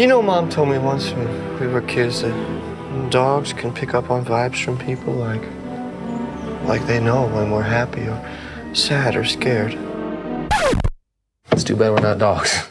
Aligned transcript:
You 0.00 0.06
know, 0.06 0.22
Mom 0.22 0.48
told 0.48 0.70
me 0.70 0.78
once 0.78 1.10
when 1.10 1.60
we 1.60 1.66
were 1.66 1.82
kids 1.82 2.22
that 2.22 3.10
dogs 3.10 3.52
can 3.52 3.70
pick 3.70 3.92
up 3.92 4.10
on 4.10 4.24
vibes 4.24 4.64
from 4.64 4.78
people 4.78 5.12
like, 5.12 5.42
like 6.66 6.86
they 6.86 6.98
know 6.98 7.28
when 7.28 7.50
we're 7.50 7.60
happy 7.60 8.08
or 8.08 8.74
sad 8.74 9.14
or 9.14 9.26
scared. 9.26 9.78
It's 11.52 11.64
too 11.64 11.76
bad 11.76 11.90
we're 11.90 12.00
not 12.00 12.16
dogs. 12.16 12.66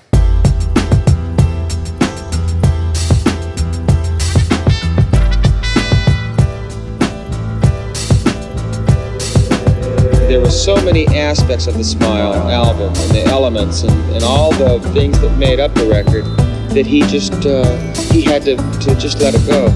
there 10.27 10.41
were 10.41 10.49
so 10.49 10.75
many 10.83 11.05
aspects 11.07 11.67
of 11.67 11.75
the 11.77 11.83
Smile 11.83 12.33
album 12.49 12.87
and 12.87 13.11
the 13.11 13.23
elements 13.25 13.83
and, 13.83 14.15
and 14.15 14.23
all 14.23 14.51
the 14.53 14.79
things 14.93 15.19
that 15.21 15.37
made 15.37 15.59
up 15.59 15.71
the 15.75 15.85
record 15.85 16.38
that 16.69 16.85
he 16.85 17.01
just 17.01 17.33
uh, 17.45 17.65
he 18.11 18.21
had 18.21 18.43
to, 18.43 18.55
to 18.55 18.95
just 18.95 19.19
let 19.19 19.33
it 19.33 19.45
go 19.47 19.67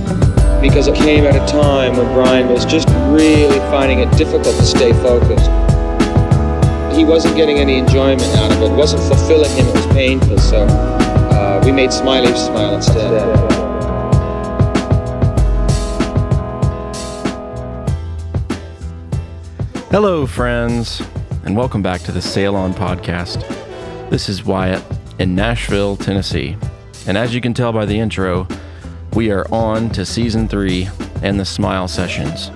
because 0.62 0.88
it 0.88 0.96
came 0.96 1.26
at 1.26 1.36
a 1.36 1.52
time 1.52 1.98
when 1.98 2.06
Brian 2.14 2.48
was 2.50 2.66
just 2.66 2.88
really 3.10 3.60
finding 3.72 4.00
it 4.00 4.12
difficult 4.18 4.56
to 4.56 4.64
stay 4.64 4.94
focused. 4.94 5.50
He 6.96 7.04
wasn't 7.04 7.36
getting 7.36 7.58
any 7.58 7.80
enjoyment 7.80 8.22
out 8.38 8.52
of 8.52 8.62
it. 8.62 8.72
It 8.72 8.76
wasn't 8.76 9.02
fulfilling 9.04 9.50
him. 9.52 9.68
It 9.68 9.74
was 9.74 9.88
painful. 9.88 10.38
So 10.38 10.66
uh, 10.66 11.62
we 11.66 11.72
made 11.72 11.92
Smiley 11.92 12.28
smile 12.36 12.76
instead. 12.76 13.12
Hello, 19.90 20.26
friends, 20.26 21.02
and 21.44 21.58
welcome 21.58 21.82
back 21.82 22.02
to 22.02 22.12
the 22.12 22.22
Sail 22.22 22.56
On 22.56 22.74
podcast. 22.74 23.42
This 24.10 24.30
is 24.30 24.46
Wyatt 24.46 24.84
in 25.20 25.36
Nashville, 25.36 25.98
Tennessee. 25.98 26.56
And 27.06 27.18
as 27.18 27.36
you 27.36 27.42
can 27.42 27.54
tell 27.54 27.74
by 27.74 27.86
the 27.86 28.00
intro, 28.00 28.48
we 29.14 29.30
are 29.30 29.46
on 29.52 29.90
to 29.92 30.06
season 30.06 30.48
three 30.48 30.88
and 31.22 31.38
the 31.38 31.46
Smile 31.46 31.88
Sessions. 31.88 32.50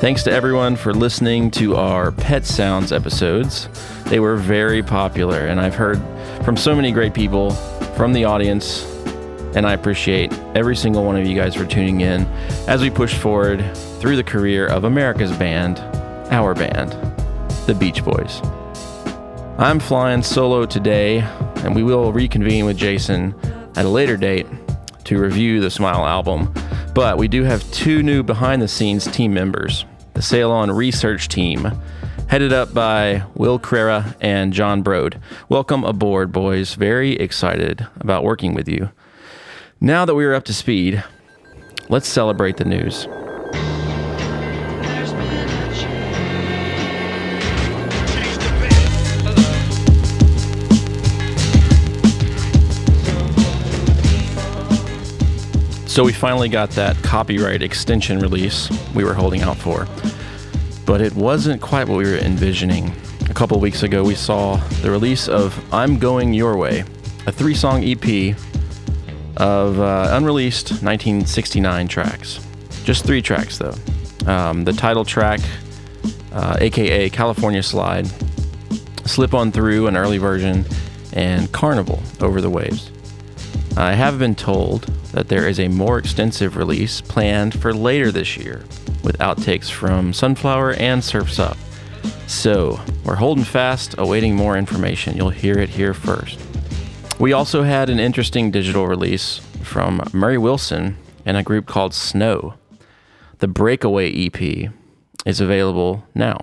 Thanks 0.00 0.22
to 0.24 0.32
everyone 0.32 0.76
for 0.76 0.94
listening 0.94 1.50
to 1.52 1.76
our 1.76 2.10
Pet 2.10 2.46
Sounds 2.46 2.92
episodes. 2.92 3.68
They 4.06 4.20
were 4.20 4.36
very 4.36 4.82
popular, 4.82 5.40
and 5.40 5.60
I've 5.60 5.74
heard 5.74 6.00
from 6.44 6.56
so 6.56 6.74
many 6.74 6.92
great 6.92 7.12
people 7.12 7.50
from 7.96 8.14
the 8.14 8.24
audience, 8.24 8.84
and 9.54 9.66
I 9.66 9.74
appreciate 9.74 10.32
every 10.54 10.76
single 10.76 11.04
one 11.04 11.16
of 11.16 11.26
you 11.26 11.34
guys 11.34 11.54
for 11.54 11.66
tuning 11.66 12.00
in 12.00 12.22
as 12.66 12.80
we 12.80 12.88
push 12.88 13.14
forward 13.14 13.62
through 14.00 14.16
the 14.16 14.24
career 14.24 14.66
of 14.66 14.84
America's 14.84 15.32
band, 15.36 15.78
our 16.32 16.54
band, 16.54 16.92
the 17.66 17.74
Beach 17.74 18.02
Boys. 18.02 18.40
I'm 19.58 19.78
flying 19.78 20.22
solo 20.22 20.66
today, 20.66 21.20
and 21.58 21.74
we 21.74 21.82
will 21.82 22.12
reconvene 22.12 22.64
with 22.64 22.76
Jason 22.76 23.34
at 23.76 23.84
a 23.84 23.88
later 23.88 24.16
date 24.16 24.46
to 25.04 25.20
review 25.20 25.60
the 25.60 25.70
Smile 25.70 26.06
album. 26.06 26.52
But 26.94 27.18
we 27.18 27.28
do 27.28 27.42
have 27.44 27.68
two 27.72 28.02
new 28.02 28.22
behind 28.22 28.62
the 28.62 28.68
scenes 28.68 29.06
team 29.06 29.34
members 29.34 29.84
the 30.14 30.22
Sail 30.22 30.52
On 30.52 30.70
research 30.70 31.26
team, 31.26 31.72
headed 32.28 32.52
up 32.52 32.72
by 32.72 33.24
Will 33.34 33.58
Carrera 33.58 34.14
and 34.20 34.52
John 34.52 34.82
Brode. 34.82 35.20
Welcome 35.48 35.82
aboard, 35.82 36.30
boys. 36.30 36.74
Very 36.74 37.16
excited 37.16 37.86
about 37.96 38.22
working 38.22 38.54
with 38.54 38.68
you. 38.68 38.90
Now 39.80 40.04
that 40.04 40.14
we 40.14 40.24
are 40.24 40.34
up 40.34 40.44
to 40.44 40.54
speed, 40.54 41.02
let's 41.88 42.08
celebrate 42.08 42.58
the 42.58 42.64
news. 42.64 43.08
So 55.94 56.02
we 56.02 56.12
finally 56.12 56.48
got 56.48 56.70
that 56.70 57.00
copyright 57.04 57.62
extension 57.62 58.18
release 58.18 58.68
we 58.96 59.04
were 59.04 59.14
holding 59.14 59.42
out 59.42 59.56
for. 59.56 59.86
But 60.84 61.00
it 61.00 61.14
wasn't 61.14 61.62
quite 61.62 61.86
what 61.86 61.98
we 61.98 62.10
were 62.10 62.16
envisioning. 62.16 62.92
A 63.30 63.32
couple 63.32 63.60
weeks 63.60 63.84
ago, 63.84 64.02
we 64.02 64.16
saw 64.16 64.56
the 64.82 64.90
release 64.90 65.28
of 65.28 65.56
I'm 65.72 66.00
Going 66.00 66.34
Your 66.34 66.56
Way, 66.56 66.82
a 67.28 67.30
three 67.30 67.54
song 67.54 67.84
EP 67.84 68.36
of 69.36 69.78
uh, 69.78 70.08
unreleased 70.10 70.70
1969 70.82 71.86
tracks. 71.86 72.44
Just 72.82 73.04
three 73.04 73.22
tracks, 73.22 73.58
though. 73.58 73.76
Um, 74.26 74.64
the 74.64 74.72
title 74.72 75.04
track, 75.04 75.38
uh, 76.32 76.56
aka 76.58 77.08
California 77.08 77.62
Slide, 77.62 78.08
Slip 79.06 79.32
On 79.32 79.52
Through, 79.52 79.86
an 79.86 79.96
early 79.96 80.18
version, 80.18 80.64
and 81.12 81.52
Carnival 81.52 82.02
Over 82.20 82.40
the 82.40 82.50
Waves. 82.50 82.90
I 83.76 83.94
have 83.94 84.20
been 84.20 84.36
told 84.36 84.82
that 85.12 85.28
there 85.28 85.48
is 85.48 85.58
a 85.58 85.66
more 85.66 85.98
extensive 85.98 86.56
release 86.56 87.00
planned 87.00 87.60
for 87.60 87.74
later 87.74 88.12
this 88.12 88.36
year 88.36 88.64
with 89.02 89.18
outtakes 89.18 89.68
from 89.68 90.12
Sunflower 90.12 90.74
and 90.74 91.02
Surf's 91.02 91.40
Up. 91.40 91.56
So, 92.28 92.80
we're 93.04 93.16
holding 93.16 93.42
fast, 93.42 93.96
awaiting 93.98 94.36
more 94.36 94.56
information. 94.56 95.16
You'll 95.16 95.30
hear 95.30 95.58
it 95.58 95.70
here 95.70 95.92
first. 95.92 96.38
We 97.18 97.32
also 97.32 97.64
had 97.64 97.90
an 97.90 97.98
interesting 97.98 98.52
digital 98.52 98.86
release 98.86 99.40
from 99.62 100.08
Murray 100.12 100.38
Wilson 100.38 100.96
and 101.26 101.36
a 101.36 101.42
group 101.42 101.66
called 101.66 101.94
Snow. 101.94 102.54
The 103.38 103.48
Breakaway 103.48 104.26
EP 104.26 104.70
is 105.26 105.40
available 105.40 106.06
now. 106.14 106.40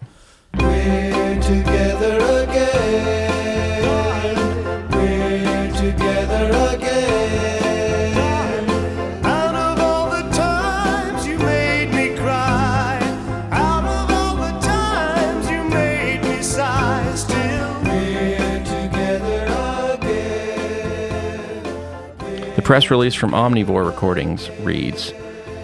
The 22.61 22.67
press 22.67 22.91
release 22.91 23.15
from 23.15 23.31
Omnivore 23.31 23.87
Recordings 23.87 24.51
reads 24.59 25.09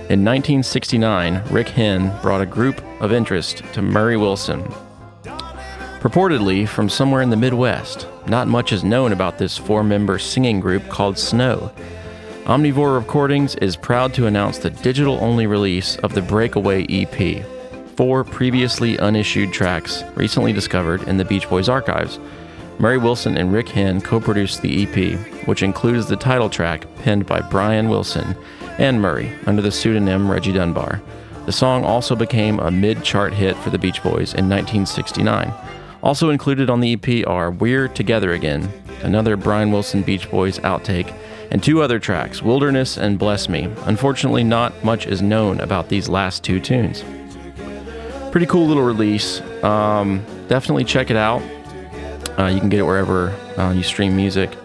In 0.09 0.25
1969, 0.25 1.43
Rick 1.51 1.69
Henn 1.69 2.11
brought 2.23 2.41
a 2.41 2.45
group 2.47 2.81
of 2.99 3.13
interest 3.13 3.61
to 3.73 3.83
Murray 3.83 4.17
Wilson. 4.17 4.63
Purportedly 5.99 6.67
from 6.67 6.89
somewhere 6.89 7.21
in 7.21 7.29
the 7.29 7.37
Midwest, 7.37 8.07
not 8.25 8.47
much 8.47 8.71
is 8.73 8.83
known 8.83 9.11
about 9.11 9.37
this 9.37 9.59
four 9.59 9.83
member 9.83 10.17
singing 10.17 10.59
group 10.59 10.89
called 10.89 11.19
Snow. 11.19 11.71
Omnivore 12.45 12.97
Recordings 12.99 13.53
is 13.57 13.75
proud 13.75 14.11
to 14.15 14.25
announce 14.25 14.57
the 14.57 14.71
digital 14.71 15.19
only 15.21 15.45
release 15.45 15.97
of 15.97 16.15
the 16.15 16.23
Breakaway 16.23 16.83
EP, 16.89 17.45
four 17.95 18.23
previously 18.23 18.97
unissued 18.97 19.53
tracks 19.53 20.03
recently 20.15 20.51
discovered 20.51 21.03
in 21.03 21.17
the 21.17 21.25
Beach 21.25 21.47
Boys 21.47 21.69
archives. 21.69 22.17
Murray 22.79 22.97
Wilson 22.99 23.37
and 23.37 23.51
Rick 23.51 23.69
Henn 23.69 24.01
co 24.01 24.19
produced 24.19 24.61
the 24.61 24.83
EP, 24.83 25.19
which 25.47 25.63
includes 25.63 26.07
the 26.07 26.15
title 26.15 26.49
track 26.49 26.85
penned 26.97 27.25
by 27.25 27.41
Brian 27.41 27.89
Wilson 27.89 28.35
and 28.77 29.01
Murray 29.01 29.31
under 29.47 29.61
the 29.61 29.71
pseudonym 29.71 30.29
Reggie 30.29 30.53
Dunbar. 30.53 31.01
The 31.47 31.51
song 31.51 31.83
also 31.83 32.15
became 32.15 32.59
a 32.59 32.69
mid 32.69 33.03
chart 33.03 33.33
hit 33.33 33.55
for 33.57 33.71
the 33.71 33.79
Beach 33.79 34.03
Boys 34.03 34.33
in 34.33 34.47
1969. 34.47 35.51
Also 36.03 36.29
included 36.29 36.69
on 36.69 36.79
the 36.79 36.93
EP 36.93 37.27
are 37.27 37.49
We're 37.49 37.87
Together 37.87 38.33
Again, 38.33 38.71
another 39.01 39.35
Brian 39.35 39.71
Wilson 39.71 40.03
Beach 40.03 40.29
Boys 40.29 40.59
outtake, 40.59 41.11
and 41.49 41.63
two 41.63 41.81
other 41.81 41.97
tracks, 41.97 42.43
Wilderness 42.43 42.97
and 42.97 43.17
Bless 43.17 43.49
Me. 43.49 43.69
Unfortunately, 43.85 44.43
not 44.43 44.83
much 44.83 45.07
is 45.07 45.21
known 45.21 45.59
about 45.61 45.89
these 45.89 46.09
last 46.09 46.43
two 46.43 46.59
tunes. 46.59 47.03
Pretty 48.31 48.45
cool 48.45 48.67
little 48.67 48.83
release. 48.83 49.41
Um, 49.63 50.23
definitely 50.47 50.83
check 50.83 51.09
it 51.09 51.17
out. 51.17 51.41
Uh, 52.37 52.45
you 52.45 52.59
can 52.59 52.69
get 52.69 52.79
it 52.79 52.83
wherever 52.83 53.29
uh, 53.57 53.71
you 53.71 53.83
stream 53.83 54.15
music. 54.15 54.55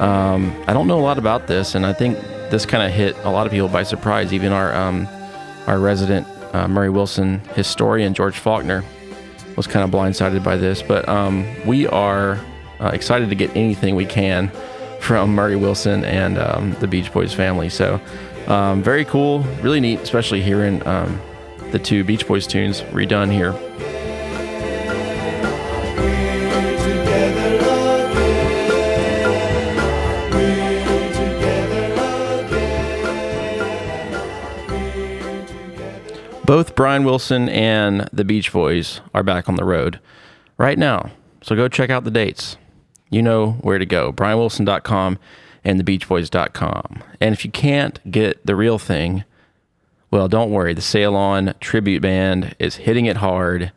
Um, 0.00 0.54
I 0.66 0.72
don't 0.72 0.86
know 0.86 0.98
a 0.98 1.02
lot 1.02 1.18
about 1.18 1.46
this, 1.46 1.74
and 1.74 1.84
I 1.84 1.92
think 1.92 2.16
this 2.50 2.66
kind 2.66 2.82
of 2.82 2.92
hit 2.92 3.16
a 3.24 3.30
lot 3.30 3.46
of 3.46 3.52
people 3.52 3.68
by 3.68 3.82
surprise. 3.82 4.32
Even 4.32 4.52
our 4.52 4.74
um, 4.74 5.08
our 5.66 5.78
resident 5.78 6.26
uh, 6.52 6.68
Murray 6.68 6.90
Wilson 6.90 7.40
historian 7.54 8.14
George 8.14 8.38
Faulkner 8.38 8.84
was 9.56 9.66
kind 9.66 9.84
of 9.84 9.90
blindsided 9.90 10.42
by 10.42 10.56
this. 10.56 10.82
But 10.82 11.08
um, 11.08 11.46
we 11.66 11.86
are 11.86 12.38
uh, 12.80 12.90
excited 12.92 13.28
to 13.28 13.34
get 13.34 13.54
anything 13.56 13.94
we 13.94 14.06
can 14.06 14.50
from 15.00 15.34
Murray 15.34 15.56
Wilson 15.56 16.04
and 16.04 16.38
um, 16.38 16.72
the 16.74 16.86
Beach 16.86 17.12
Boys 17.12 17.32
family. 17.34 17.68
So 17.68 18.00
um, 18.46 18.82
very 18.82 19.04
cool, 19.04 19.40
really 19.60 19.80
neat, 19.80 20.00
especially 20.00 20.42
hearing 20.42 20.86
um, 20.86 21.20
the 21.70 21.78
two 21.78 22.04
Beach 22.04 22.26
Boys 22.26 22.46
tunes 22.46 22.82
redone 22.82 23.32
here. 23.32 23.52
Both 36.52 36.74
Brian 36.74 37.04
Wilson 37.04 37.48
and 37.48 38.10
the 38.12 38.26
Beach 38.26 38.52
Boys 38.52 39.00
are 39.14 39.22
back 39.22 39.48
on 39.48 39.54
the 39.54 39.64
road 39.64 39.98
right 40.58 40.76
now. 40.76 41.10
So 41.40 41.56
go 41.56 41.66
check 41.66 41.88
out 41.88 42.04
the 42.04 42.10
dates. 42.10 42.58
You 43.08 43.22
know 43.22 43.52
where 43.62 43.78
to 43.78 43.86
go. 43.86 44.12
BrianWilson.com 44.12 45.18
and 45.64 45.82
thebeachboys.com. 45.82 47.04
And 47.22 47.32
if 47.32 47.46
you 47.46 47.50
can't 47.50 47.98
get 48.10 48.44
the 48.44 48.54
real 48.54 48.78
thing, 48.78 49.24
well, 50.10 50.28
don't 50.28 50.50
worry. 50.50 50.74
The 50.74 50.82
Sail 50.82 51.16
On 51.16 51.54
tribute 51.58 52.02
band 52.02 52.54
is 52.58 52.76
hitting 52.76 53.06
it 53.06 53.16
hard 53.16 53.72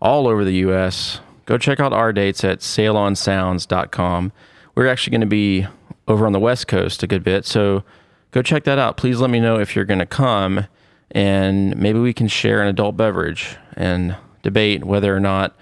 all 0.00 0.28
over 0.28 0.44
the 0.44 0.54
U.S. 0.54 1.18
Go 1.46 1.58
check 1.58 1.80
out 1.80 1.92
our 1.92 2.12
dates 2.12 2.44
at 2.44 2.60
sailonsounds.com. 2.60 4.30
We're 4.76 4.86
actually 4.86 5.10
going 5.10 5.20
to 5.22 5.26
be 5.26 5.66
over 6.06 6.26
on 6.26 6.32
the 6.32 6.38
West 6.38 6.68
Coast 6.68 7.02
a 7.02 7.08
good 7.08 7.24
bit, 7.24 7.44
so 7.44 7.82
go 8.30 8.40
check 8.40 8.62
that 8.62 8.78
out. 8.78 8.96
Please 8.96 9.20
let 9.20 9.30
me 9.30 9.40
know 9.40 9.58
if 9.58 9.74
you're 9.74 9.84
going 9.84 9.98
to 9.98 10.06
come, 10.06 10.66
and 11.12 11.76
maybe 11.76 11.98
we 11.98 12.12
can 12.12 12.28
share 12.28 12.62
an 12.62 12.68
adult 12.68 12.96
beverage 12.96 13.56
and 13.76 14.16
debate 14.42 14.84
whether 14.84 15.14
or 15.14 15.20
not 15.20 15.54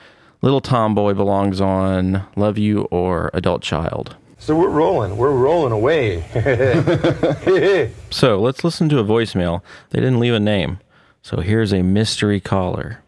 Little 0.42 0.60
Tomboy 0.60 1.14
belongs 1.14 1.60
on 1.60 2.24
Love 2.36 2.58
You 2.58 2.82
or 2.90 3.30
Adult 3.34 3.62
Child. 3.62 4.16
So 4.38 4.56
we're 4.56 4.70
rolling. 4.70 5.16
We're 5.16 5.32
rolling 5.32 5.72
away. 5.72 6.24
So 8.10 8.40
let's 8.40 8.64
listen 8.64 8.88
to 8.88 8.98
a 8.98 9.04
voicemail. 9.04 9.62
They 9.90 10.00
didn't 10.00 10.18
leave 10.18 10.32
a 10.32 10.40
name. 10.40 10.78
So 11.20 11.40
here's 11.40 11.74
a 11.74 11.82
mystery 11.82 12.40
caller. 12.40 13.02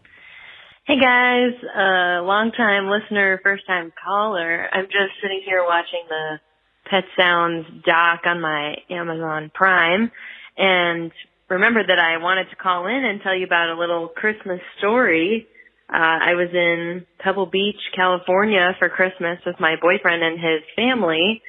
Hey 0.85 0.99
guys, 0.99 1.53
uh, 1.75 2.21
long 2.23 2.51
time 2.55 2.87
listener, 2.87 3.39
first 3.41 3.65
time 3.65 3.91
caller. 4.03 4.67
I'm 4.71 4.85
just 4.85 5.13
sitting 5.21 5.41
here 5.43 5.63
watching 5.65 6.03
the 6.07 6.39
Pet 6.85 7.03
Sounds 7.17 7.65
doc 7.85 8.21
on 8.25 8.41
my 8.41 8.75
Amazon 8.89 9.51
Prime 9.53 10.11
and 10.57 11.11
remembered 11.51 11.89
that 11.89 11.99
I 11.99 12.15
wanted 12.15 12.49
to 12.49 12.55
call 12.55 12.87
in 12.87 13.03
and 13.03 13.19
tell 13.21 13.35
you 13.35 13.45
about 13.45 13.69
a 13.69 13.77
little 13.77 14.07
Christmas 14.07 14.61
story. 14.77 15.45
Uh, 15.91 16.31
I 16.31 16.33
was 16.33 16.47
in 16.53 17.05
Pebble 17.19 17.45
Beach, 17.45 17.75
California 17.93 18.71
for 18.79 18.87
Christmas 18.87 19.37
with 19.45 19.59
my 19.59 19.75
boyfriend 19.75 20.23
and 20.23 20.39
his 20.39 20.63
family 20.77 21.41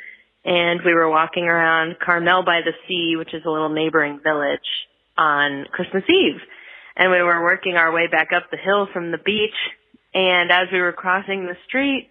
and 0.44 0.80
we 0.84 0.92
were 0.92 1.08
walking 1.08 1.44
around 1.44 2.00
Carmel 2.04 2.42
by 2.44 2.62
the 2.64 2.72
Sea, 2.88 3.14
which 3.16 3.32
is 3.32 3.44
a 3.46 3.48
little 3.48 3.68
neighboring 3.68 4.18
village 4.24 4.66
on 5.16 5.66
Christmas 5.70 6.02
Eve 6.10 6.42
and 6.96 7.12
we 7.12 7.22
were 7.22 7.40
working 7.40 7.76
our 7.76 7.92
way 7.92 8.08
back 8.10 8.30
up 8.34 8.50
the 8.50 8.58
hill 8.58 8.88
from 8.92 9.12
the 9.12 9.18
beach. 9.18 9.54
And 10.14 10.50
as 10.50 10.66
we 10.72 10.80
were 10.80 10.92
crossing 10.92 11.46
the 11.46 11.56
street, 11.68 12.10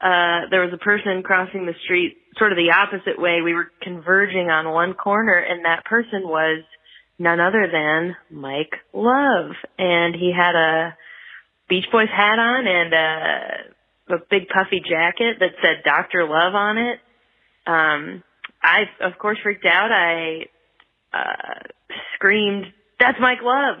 uh, 0.00 0.46
there 0.50 0.62
was 0.62 0.72
a 0.72 0.78
person 0.78 1.24
crossing 1.24 1.66
the 1.66 1.74
street 1.82 2.18
sort 2.38 2.52
of 2.52 2.56
the 2.56 2.70
opposite 2.70 3.20
way. 3.20 3.40
We 3.42 3.52
were 3.52 3.72
converging 3.82 4.48
on 4.48 4.72
one 4.72 4.94
corner 4.94 5.34
and 5.34 5.64
that 5.64 5.84
person 5.84 6.22
was 6.22 6.62
none 7.18 7.40
other 7.40 7.68
than 7.70 8.16
Mike 8.30 8.74
Love. 8.92 9.52
And 9.78 10.14
he 10.14 10.32
had 10.36 10.54
a 10.54 10.96
Beach 11.68 11.86
Boys 11.90 12.08
hat 12.14 12.38
on 12.38 12.66
and 12.66 12.94
a, 12.94 14.14
a 14.14 14.18
big 14.30 14.48
puffy 14.48 14.80
jacket 14.80 15.38
that 15.40 15.52
said 15.62 15.82
Dr. 15.84 16.24
Love 16.28 16.54
on 16.54 16.78
it. 16.78 16.98
Um, 17.66 18.22
I, 18.62 18.84
of 19.00 19.18
course, 19.18 19.38
freaked 19.42 19.66
out. 19.66 19.90
I, 19.90 20.46
uh, 21.12 21.68
screamed, 22.14 22.66
that's 23.00 23.18
Mike 23.20 23.42
Love. 23.42 23.76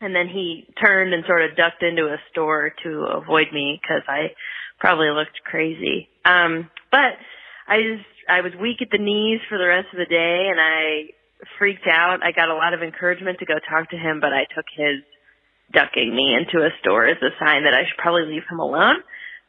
And 0.00 0.14
then 0.14 0.28
he 0.28 0.66
turned 0.80 1.14
and 1.14 1.24
sort 1.26 1.48
of 1.48 1.56
ducked 1.56 1.82
into 1.82 2.06
a 2.06 2.16
store 2.30 2.72
to 2.82 3.06
avoid 3.14 3.46
me 3.52 3.80
because 3.80 4.02
I 4.08 4.32
probably 4.80 5.10
looked 5.10 5.42
crazy. 5.44 6.08
Um, 6.24 6.70
but 6.90 7.14
I 7.68 7.78
just, 7.82 8.08
I 8.28 8.40
was 8.40 8.52
weak 8.60 8.82
at 8.82 8.88
the 8.90 8.98
knees 8.98 9.40
for 9.48 9.58
the 9.58 9.66
rest 9.66 9.88
of 9.92 9.98
the 9.98 10.06
day 10.06 10.48
and 10.50 10.60
I 10.60 11.14
freaked 11.58 11.86
out. 11.86 12.20
I 12.22 12.32
got 12.32 12.48
a 12.48 12.54
lot 12.54 12.74
of 12.74 12.82
encouragement 12.82 13.38
to 13.38 13.46
go 13.46 13.54
talk 13.68 13.90
to 13.90 13.96
him, 13.96 14.20
but 14.20 14.32
I 14.32 14.46
took 14.54 14.66
his 14.74 15.02
ducking 15.72 16.14
me 16.14 16.34
into 16.34 16.64
a 16.64 16.70
store 16.80 17.06
as 17.06 17.16
a 17.22 17.32
sign 17.38 17.64
that 17.64 17.74
I 17.74 17.84
should 17.88 17.98
probably 17.98 18.26
leave 18.26 18.44
him 18.50 18.60
alone. 18.60 18.96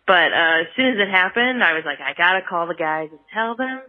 But, 0.06 0.34
uh, 0.34 0.62
as 0.62 0.68
soon 0.76 0.94
as 0.94 1.00
it 1.00 1.10
happened, 1.10 1.64
I 1.64 1.74
was 1.74 1.84
like, 1.86 2.00
I 2.02 2.14
gotta 2.14 2.42
call 2.42 2.68
the 2.68 2.76
guys 2.76 3.10
and 3.12 3.20
tell 3.34 3.56
them. 3.56 3.82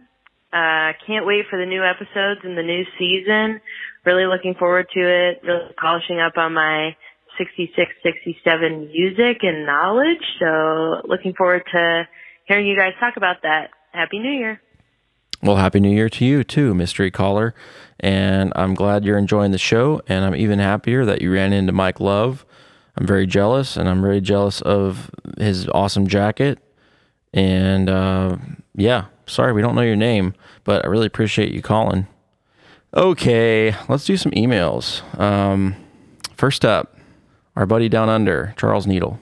Uh, 0.53 0.93
can't 1.05 1.25
wait 1.25 1.45
for 1.49 1.59
the 1.59 1.65
new 1.65 1.83
episodes 1.83 2.41
in 2.45 2.55
the 2.55 2.63
new 2.63 2.85
season 2.97 3.59
really 4.05 4.25
looking 4.25 4.55
forward 4.57 4.87
to 4.93 4.99
it, 4.99 5.41
really 5.43 5.73
polishing 5.81 6.19
up 6.19 6.37
on 6.37 6.53
my 6.53 6.95
66, 7.37 7.91
67 8.03 8.87
music 8.87 9.37
and 9.41 9.65
knowledge. 9.65 10.23
So 10.39 11.01
looking 11.07 11.33
forward 11.33 11.63
to 11.73 12.07
hearing 12.47 12.67
you 12.67 12.77
guys 12.77 12.93
talk 12.99 13.17
about 13.17 13.37
that. 13.43 13.71
Happy 13.91 14.19
New 14.19 14.31
Year. 14.31 14.61
Well, 15.45 15.57
Happy 15.57 15.79
New 15.79 15.91
Year 15.91 16.09
to 16.09 16.25
you 16.25 16.43
too, 16.43 16.73
mystery 16.73 17.11
caller. 17.11 17.53
And 17.99 18.51
I'm 18.55 18.73
glad 18.73 19.05
you're 19.05 19.19
enjoying 19.19 19.51
the 19.51 19.59
show. 19.59 20.01
And 20.07 20.25
I'm 20.25 20.35
even 20.35 20.57
happier 20.57 21.05
that 21.05 21.21
you 21.21 21.31
ran 21.31 21.53
into 21.53 21.71
Mike 21.71 21.99
Love. 21.99 22.47
I'm 22.97 23.05
very 23.05 23.27
jealous, 23.27 23.77
and 23.77 23.87
I'm 23.87 24.01
very 24.01 24.21
jealous 24.21 24.61
of 24.61 25.11
his 25.37 25.67
awesome 25.69 26.07
jacket. 26.07 26.57
And 27.31 27.91
uh, 27.91 28.37
yeah, 28.75 29.05
sorry 29.27 29.53
we 29.53 29.61
don't 29.61 29.75
know 29.75 29.81
your 29.81 29.95
name, 29.95 30.33
but 30.63 30.83
I 30.83 30.87
really 30.87 31.05
appreciate 31.05 31.53
you 31.53 31.61
calling. 31.61 32.07
Okay, 32.95 33.75
let's 33.87 34.05
do 34.05 34.17
some 34.17 34.31
emails. 34.31 35.03
Um, 35.19 35.75
first 36.37 36.65
up, 36.65 36.97
our 37.55 37.67
buddy 37.67 37.87
down 37.87 38.09
under, 38.09 38.55
Charles 38.57 38.87
Needle. 38.87 39.19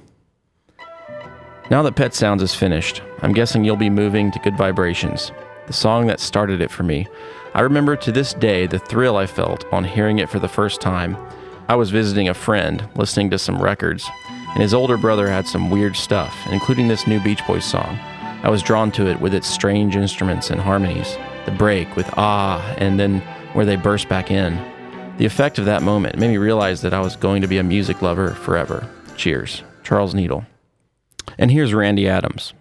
Now 1.69 1.81
that 1.81 1.95
Pet 1.97 2.13
Sounds 2.13 2.41
is 2.41 2.55
finished, 2.55 3.01
I'm 3.21 3.33
guessing 3.33 3.65
you'll 3.65 3.75
be 3.75 3.89
moving 3.89 4.31
to 4.31 4.39
Good 4.39 4.55
Vibrations, 4.55 5.31
the 5.68 5.74
song 5.74 6.07
that 6.07 6.19
started 6.19 6.62
it 6.62 6.71
for 6.71 6.83
me. 6.83 7.07
I 7.54 7.62
remember 7.62 7.95
to 7.95 8.12
this 8.12 8.33
day 8.33 8.68
the 8.68 8.80
thrill 8.80 9.18
I 9.18 9.25
felt 9.25 9.65
on 9.71 9.83
hearing 9.83 10.19
it 10.19 10.30
for 10.30 10.39
the 10.39 10.48
first 10.48 10.81
time. 10.81 11.18
I 11.68 11.75
was 11.75 11.92
visiting 11.92 12.30
a 12.30 12.33
friend, 12.33 12.88
listening 12.95 13.30
to 13.30 13.39
some 13.39 13.62
records, 13.62 14.10
and 14.54 14.62
his 14.62 14.74
older 14.74 14.98
brother 14.98 15.27
had 15.27 15.48
some 15.48 15.69
weird 15.69 15.95
stuff, 15.95 16.36
including 16.51 16.88
this 16.88 17.07
new 17.07 17.19
Beach 17.21 17.45
Boys 17.48 17.65
song. 17.65 17.98
I 18.44 18.50
was 18.50 18.62
drawn 18.62 18.92
to 18.94 19.07
it 19.07 19.19
with 19.19 19.33
its 19.33 19.48
strange 19.48 19.95
instruments 19.95 20.50
and 20.50 20.60
harmonies, 20.60 21.18
the 21.45 21.51
break 21.51 21.95
with 21.95 22.10
ah, 22.18 22.62
and 22.77 23.00
then 23.00 23.21
where 23.54 23.65
they 23.65 23.75
burst 23.75 24.10
back 24.10 24.31
in. 24.31 24.56
The 25.18 25.25
effect 25.25 25.60
of 25.60 25.65
that 25.65 25.83
moment 25.83 26.18
made 26.18 26.30
me 26.30 26.38
realize 26.38 26.81
that 26.81 26.94
I 26.94 27.00
was 27.00 27.15
going 27.15 27.42
to 27.42 27.48
be 27.48 27.60
a 27.60 27.63
music 27.63 28.01
lover 28.01 28.30
forever. 28.31 28.89
Cheers. 29.15 29.62
Charles 29.83 30.15
Needle. 30.15 30.45
And 31.38 31.51
here's 31.51 31.74
Randy 31.74 32.07
Adams. 32.07 32.54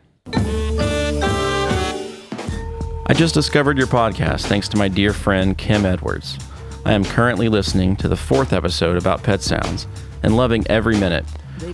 I 3.05 3.15
just 3.15 3.35
discovered 3.35 3.79
your 3.79 3.89
podcast 3.89 4.47
thanks 4.47 4.69
to 4.69 4.77
my 4.77 4.87
dear 4.87 5.13
friend 5.13 5.59
Kim 5.59 5.85
Edwards. 5.85 6.39
I 6.87 6.93
am 6.93 7.05
currently 7.05 7.49
listening 7.49 7.97
to 7.97 8.07
the 8.09 8.17
fourth 8.17 8.53
episode 8.53 8.97
about 8.97 9.25
pet 9.25 9.43
sounds 9.43 9.89
and 10.23 10.37
loving 10.37 10.65
every 10.69 10.97
minute. 10.97 11.25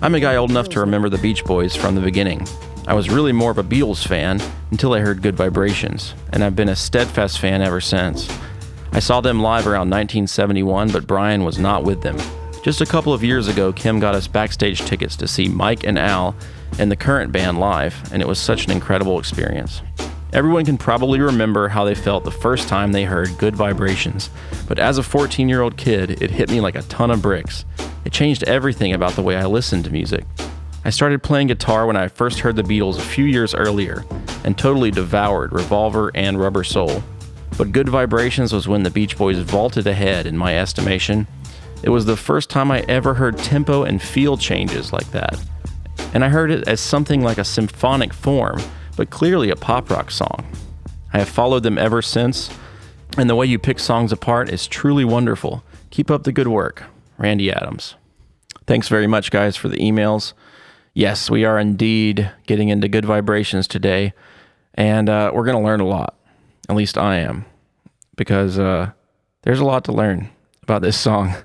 I'm 0.00 0.14
a 0.14 0.20
guy 0.20 0.36
old 0.36 0.50
enough 0.50 0.70
to 0.70 0.80
remember 0.80 1.10
the 1.10 1.18
Beach 1.18 1.44
Boys 1.44 1.76
from 1.76 1.94
the 1.94 2.00
beginning. 2.00 2.46
I 2.86 2.94
was 2.94 3.10
really 3.10 3.32
more 3.32 3.50
of 3.50 3.58
a 3.58 3.62
Beatles 3.62 4.06
fan 4.06 4.40
until 4.70 4.94
I 4.94 5.00
heard 5.00 5.20
Good 5.20 5.36
Vibrations, 5.36 6.14
and 6.32 6.42
I've 6.42 6.56
been 6.56 6.70
a 6.70 6.76
steadfast 6.76 7.38
fan 7.38 7.60
ever 7.60 7.80
since. 7.80 8.26
I 8.92 8.98
saw 8.98 9.20
them 9.20 9.40
live 9.40 9.66
around 9.66 9.90
1971, 9.90 10.90
but 10.90 11.06
Brian 11.06 11.44
was 11.44 11.58
not 11.58 11.84
with 11.84 12.00
them. 12.00 12.16
Just 12.62 12.80
a 12.80 12.86
couple 12.86 13.12
of 13.12 13.22
years 13.22 13.48
ago, 13.48 13.70
Kim 13.72 14.00
got 14.00 14.14
us 14.14 14.26
backstage 14.26 14.80
tickets 14.80 15.14
to 15.16 15.28
see 15.28 15.46
Mike 15.46 15.84
and 15.84 15.98
Al 15.98 16.34
and 16.78 16.90
the 16.90 16.96
current 16.96 17.32
band 17.32 17.60
live, 17.60 18.12
and 18.12 18.22
it 18.22 18.28
was 18.28 18.38
such 18.38 18.64
an 18.64 18.72
incredible 18.72 19.18
experience. 19.18 19.82
Everyone 20.30 20.66
can 20.66 20.76
probably 20.76 21.20
remember 21.20 21.68
how 21.68 21.84
they 21.84 21.94
felt 21.94 22.24
the 22.24 22.30
first 22.30 22.68
time 22.68 22.92
they 22.92 23.04
heard 23.04 23.38
Good 23.38 23.56
Vibrations, 23.56 24.28
but 24.66 24.78
as 24.78 24.98
a 24.98 25.02
14 25.02 25.48
year 25.48 25.62
old 25.62 25.78
kid, 25.78 26.22
it 26.22 26.30
hit 26.30 26.50
me 26.50 26.60
like 26.60 26.74
a 26.74 26.82
ton 26.82 27.10
of 27.10 27.22
bricks. 27.22 27.64
It 28.04 28.12
changed 28.12 28.42
everything 28.44 28.92
about 28.92 29.12
the 29.12 29.22
way 29.22 29.36
I 29.36 29.46
listened 29.46 29.84
to 29.84 29.90
music. 29.90 30.26
I 30.84 30.90
started 30.90 31.22
playing 31.22 31.46
guitar 31.46 31.86
when 31.86 31.96
I 31.96 32.08
first 32.08 32.40
heard 32.40 32.56
the 32.56 32.62
Beatles 32.62 32.98
a 32.98 33.02
few 33.02 33.24
years 33.24 33.54
earlier 33.54 34.04
and 34.44 34.56
totally 34.56 34.90
devoured 34.90 35.52
Revolver 35.52 36.10
and 36.14 36.38
Rubber 36.38 36.62
Soul. 36.62 37.02
But 37.56 37.72
Good 37.72 37.88
Vibrations 37.88 38.52
was 38.52 38.68
when 38.68 38.82
the 38.82 38.90
Beach 38.90 39.16
Boys 39.16 39.38
vaulted 39.38 39.86
ahead 39.86 40.26
in 40.26 40.36
my 40.36 40.58
estimation. 40.58 41.26
It 41.82 41.88
was 41.88 42.04
the 42.04 42.16
first 42.18 42.50
time 42.50 42.70
I 42.70 42.80
ever 42.82 43.14
heard 43.14 43.38
tempo 43.38 43.84
and 43.84 44.00
feel 44.00 44.36
changes 44.36 44.92
like 44.92 45.10
that. 45.12 45.42
And 46.12 46.22
I 46.22 46.28
heard 46.28 46.50
it 46.50 46.68
as 46.68 46.80
something 46.80 47.22
like 47.22 47.38
a 47.38 47.44
symphonic 47.44 48.12
form, 48.12 48.60
but 48.98 49.10
clearly 49.10 49.48
a 49.48 49.54
pop 49.54 49.88
rock 49.90 50.10
song. 50.10 50.44
I 51.12 51.18
have 51.18 51.28
followed 51.28 51.62
them 51.62 51.78
ever 51.78 52.02
since, 52.02 52.50
and 53.16 53.30
the 53.30 53.36
way 53.36 53.46
you 53.46 53.56
pick 53.56 53.78
songs 53.78 54.10
apart 54.10 54.50
is 54.50 54.66
truly 54.66 55.04
wonderful. 55.04 55.62
Keep 55.90 56.10
up 56.10 56.24
the 56.24 56.32
good 56.32 56.48
work. 56.48 56.82
Randy 57.16 57.52
Adams. 57.52 57.94
Thanks 58.66 58.88
very 58.88 59.06
much, 59.06 59.30
guys, 59.30 59.56
for 59.56 59.68
the 59.68 59.76
emails. 59.76 60.32
Yes, 60.94 61.30
we 61.30 61.44
are 61.44 61.60
indeed 61.60 62.32
getting 62.48 62.70
into 62.70 62.88
good 62.88 63.04
vibrations 63.04 63.68
today, 63.68 64.14
and 64.74 65.08
uh, 65.08 65.30
we're 65.32 65.44
going 65.44 65.56
to 65.56 65.64
learn 65.64 65.80
a 65.80 65.86
lot. 65.86 66.18
At 66.68 66.74
least 66.74 66.98
I 66.98 67.18
am, 67.18 67.44
because 68.16 68.58
uh, 68.58 68.90
there's 69.42 69.60
a 69.60 69.64
lot 69.64 69.84
to 69.84 69.92
learn 69.92 70.28
about 70.62 70.82
this 70.82 70.98
song. 70.98 71.34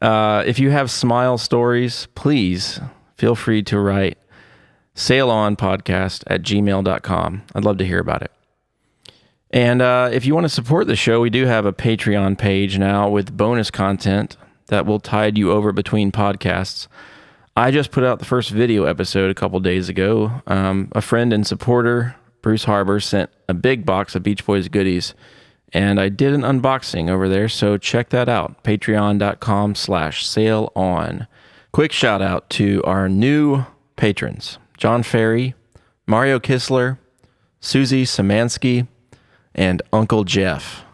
Uh, 0.00 0.44
if 0.46 0.60
you 0.60 0.70
have 0.70 0.92
smile 0.92 1.36
stories, 1.36 2.06
please 2.14 2.78
feel 3.16 3.34
free 3.34 3.64
to 3.64 3.80
write 3.80 4.16
sailonpodcast 4.98 6.24
at 6.26 6.42
gmail.com. 6.42 7.42
I'd 7.54 7.64
love 7.64 7.78
to 7.78 7.86
hear 7.86 8.00
about 8.00 8.22
it. 8.22 8.32
And 9.50 9.80
uh, 9.80 10.10
if 10.12 10.26
you 10.26 10.34
want 10.34 10.44
to 10.44 10.50
support 10.50 10.86
the 10.86 10.96
show, 10.96 11.20
we 11.20 11.30
do 11.30 11.46
have 11.46 11.64
a 11.64 11.72
Patreon 11.72 12.36
page 12.36 12.78
now 12.78 13.08
with 13.08 13.36
bonus 13.36 13.70
content 13.70 14.36
that 14.66 14.84
will 14.84 15.00
tide 15.00 15.38
you 15.38 15.50
over 15.50 15.72
between 15.72 16.12
podcasts. 16.12 16.86
I 17.56 17.70
just 17.70 17.90
put 17.90 18.04
out 18.04 18.18
the 18.18 18.26
first 18.26 18.50
video 18.50 18.84
episode 18.84 19.30
a 19.30 19.34
couple 19.34 19.58
days 19.60 19.88
ago. 19.88 20.42
Um, 20.46 20.92
a 20.92 21.00
friend 21.00 21.32
and 21.32 21.46
supporter 21.46 22.14
Bruce 22.42 22.64
Harbor, 22.64 23.00
sent 23.00 23.30
a 23.48 23.54
big 23.54 23.84
box 23.84 24.14
of 24.14 24.22
Beach 24.22 24.44
Boys 24.44 24.68
goodies, 24.68 25.14
and 25.72 26.00
I 26.00 26.08
did 26.08 26.32
an 26.32 26.42
unboxing 26.42 27.10
over 27.10 27.28
there, 27.28 27.48
so 27.48 27.76
check 27.76 28.10
that 28.10 28.28
out. 28.28 28.62
Patreon.com 28.64 29.74
slash 29.74 30.26
sale 30.26 30.72
on. 30.74 31.26
Quick 31.72 31.92
shout 31.92 32.22
out 32.22 32.48
to 32.50 32.82
our 32.84 33.08
new 33.08 33.66
patrons 33.96 34.58
John 34.78 35.02
Ferry, 35.02 35.54
Mario 36.06 36.38
Kistler, 36.38 36.98
Susie 37.60 38.04
Samansky, 38.04 38.86
and 39.52 39.82
Uncle 39.92 40.22
Jeff. 40.22 40.84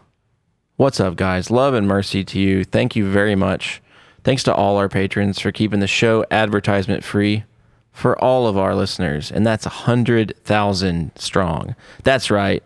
What's 0.75 0.99
up, 0.99 1.15
guys? 1.15 1.51
Love 1.51 1.75
and 1.75 1.87
mercy 1.87 2.23
to 2.23 2.39
you. 2.39 2.63
Thank 2.63 2.95
you 2.95 3.05
very 3.07 3.35
much. 3.35 3.83
Thanks 4.23 4.41
to 4.43 4.53
all 4.55 4.77
our 4.77 4.89
patrons 4.89 5.39
for 5.39 5.51
keeping 5.51 5.81
the 5.81 5.87
show 5.87 6.25
advertisement 6.31 7.03
free 7.03 7.43
for 7.91 8.17
all 8.21 8.47
of 8.47 8.57
our 8.57 8.73
listeners, 8.73 9.31
and 9.31 9.45
that's 9.45 9.67
100,000 9.67 11.11
strong. 11.15 11.75
That's 12.01 12.31
right. 12.31 12.63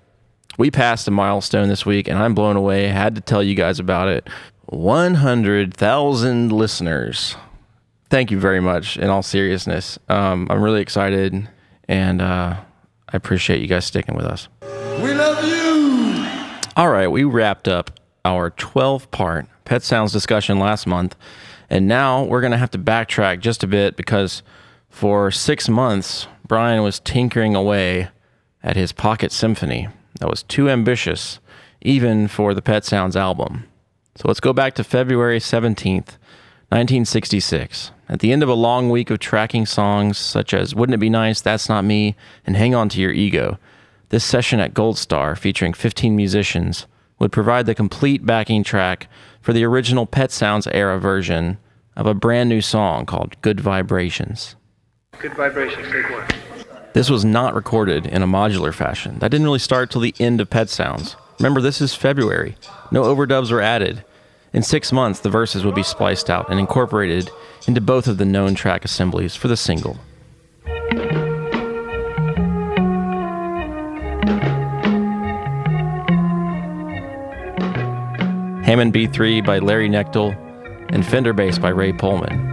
We 0.57 0.71
passed 0.71 1.05
a 1.09 1.11
milestone 1.11 1.67
this 1.67 1.85
week, 1.85 2.07
and 2.07 2.17
I'm 2.17 2.33
blown 2.33 2.55
away. 2.55 2.87
Had 2.87 3.15
to 3.15 3.21
tell 3.21 3.43
you 3.43 3.55
guys 3.55 3.77
about 3.77 4.07
it. 4.07 4.25
100,000 4.67 6.51
listeners. 6.53 7.35
Thank 8.09 8.31
you 8.31 8.39
very 8.39 8.59
much, 8.59 8.97
in 8.97 9.07
all 9.09 9.21
seriousness. 9.21 9.99
Um, 10.09 10.47
I'm 10.49 10.61
really 10.61 10.81
excited, 10.81 11.47
and 11.87 12.21
uh, 12.21 12.55
I 13.07 13.17
appreciate 13.17 13.61
you 13.61 13.67
guys 13.67 13.85
sticking 13.85 14.15
with 14.15 14.25
us. 14.25 14.47
We 15.01 15.13
love 15.13 15.43
you. 15.45 16.25
All 16.75 16.89
right, 16.89 17.07
we 17.07 17.23
wrapped 17.23 17.67
up 17.67 17.99
our 18.25 18.49
12 18.49 19.11
part 19.11 19.45
Pet 19.63 19.83
Sounds 19.83 20.11
discussion 20.11 20.57
last 20.57 20.87
month, 20.87 21.15
and 21.69 21.87
now 21.87 22.23
we're 22.23 22.41
going 22.41 22.51
to 22.51 22.57
have 22.57 22.71
to 22.71 22.79
backtrack 22.79 23.41
just 23.41 23.63
a 23.63 23.67
bit 23.67 23.95
because 23.95 24.41
for 24.89 25.29
six 25.29 25.69
months, 25.69 26.25
Brian 26.47 26.81
was 26.81 26.99
tinkering 26.99 27.53
away 27.53 28.09
at 28.63 28.75
his 28.75 28.91
pocket 28.91 29.31
symphony 29.31 29.87
that 30.19 30.29
was 30.29 30.41
too 30.41 30.67
ambitious, 30.67 31.39
even 31.81 32.27
for 32.27 32.55
the 32.55 32.61
Pet 32.63 32.83
Sounds 32.83 33.15
album. 33.15 33.65
So 34.15 34.27
let's 34.27 34.39
go 34.39 34.51
back 34.51 34.73
to 34.75 34.83
February 34.83 35.39
17th, 35.39 36.17
1966. 36.71 37.91
At 38.09 38.21
the 38.21 38.31
end 38.31 38.41
of 38.41 38.49
a 38.49 38.55
long 38.55 38.89
week 38.89 39.11
of 39.11 39.19
tracking 39.19 39.67
songs 39.67 40.17
such 40.17 40.51
as 40.51 40.73
Wouldn't 40.73 40.95
It 40.95 40.99
Be 40.99 41.11
Nice, 41.11 41.41
That's 41.41 41.69
Not 41.69 41.85
Me, 41.85 42.15
and 42.43 42.57
Hang 42.57 42.73
On 42.73 42.89
to 42.89 42.99
Your 42.99 43.11
Ego, 43.11 43.59
this 44.09 44.23
session 44.23 44.59
at 44.59 44.73
Gold 44.73 44.97
Star, 44.97 45.35
featuring 45.35 45.73
15 45.73 46.15
musicians, 46.15 46.87
would 47.19 47.31
provide 47.31 47.67
the 47.67 47.75
complete 47.75 48.25
backing 48.25 48.63
track 48.63 49.07
for 49.41 49.53
the 49.53 49.63
original 49.63 50.07
Pet 50.07 50.31
Sounds 50.31 50.65
era 50.67 50.99
version 50.99 51.59
of 51.95 52.07
a 52.07 52.15
brand 52.15 52.49
new 52.49 52.61
song 52.61 53.05
called 53.05 53.39
Good 53.43 53.59
Vibrations. 53.59 54.55
Good 55.19 55.35
vibrations, 55.35 55.87
take 55.91 56.09
one. 56.09 56.25
This 56.93 57.11
was 57.11 57.23
not 57.23 57.53
recorded 57.53 58.07
in 58.07 58.23
a 58.23 58.27
modular 58.27 58.73
fashion. 58.73 59.19
That 59.19 59.29
didn't 59.29 59.45
really 59.45 59.59
start 59.59 59.91
till 59.91 60.01
the 60.01 60.15
end 60.19 60.41
of 60.41 60.49
Pet 60.49 60.69
Sounds. 60.69 61.15
Remember, 61.37 61.61
this 61.61 61.79
is 61.79 61.93
February. 61.93 62.55
No 62.91 63.03
overdubs 63.03 63.51
were 63.51 63.61
added. 63.61 64.03
In 64.51 64.63
six 64.63 64.91
months, 64.91 65.19
the 65.19 65.29
verses 65.29 65.63
would 65.63 65.75
be 65.75 65.83
spliced 65.83 66.29
out 66.29 66.49
and 66.49 66.59
incorporated 66.59 67.29
into 67.67 67.81
both 67.81 68.07
of 68.07 68.17
the 68.17 68.25
known 68.25 68.55
track 68.55 68.83
assemblies 68.83 69.35
for 69.35 69.47
the 69.47 69.57
single. 69.57 69.99
Hammond 78.65 78.93
B3 78.93 79.45
by 79.45 79.59
Larry 79.59 79.89
Knechtel 79.89 80.35
and 80.91 81.05
Fender 81.05 81.33
Bass 81.33 81.59
by 81.59 81.69
Ray 81.69 81.91
Pohlman. 81.91 82.47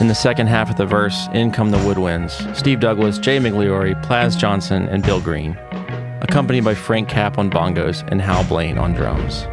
In 0.00 0.08
the 0.08 0.14
second 0.14 0.46
half 0.46 0.70
of 0.70 0.76
the 0.76 0.84
verse, 0.86 1.26
in 1.32 1.50
come 1.50 1.70
the 1.70 1.78
woodwinds 1.78 2.54
Steve 2.54 2.80
Douglas, 2.80 3.18
Jay 3.18 3.38
Migliore, 3.38 4.00
Plas 4.02 4.36
Johnson, 4.36 4.88
and 4.88 5.02
Bill 5.02 5.20
Green, 5.20 5.58
accompanied 6.36 6.64
by 6.64 6.74
Frank 6.74 7.08
Capp 7.08 7.38
on 7.38 7.48
bongos 7.48 8.06
and 8.08 8.20
Hal 8.20 8.44
Blaine 8.44 8.76
on 8.76 8.92
drums. 8.92 9.44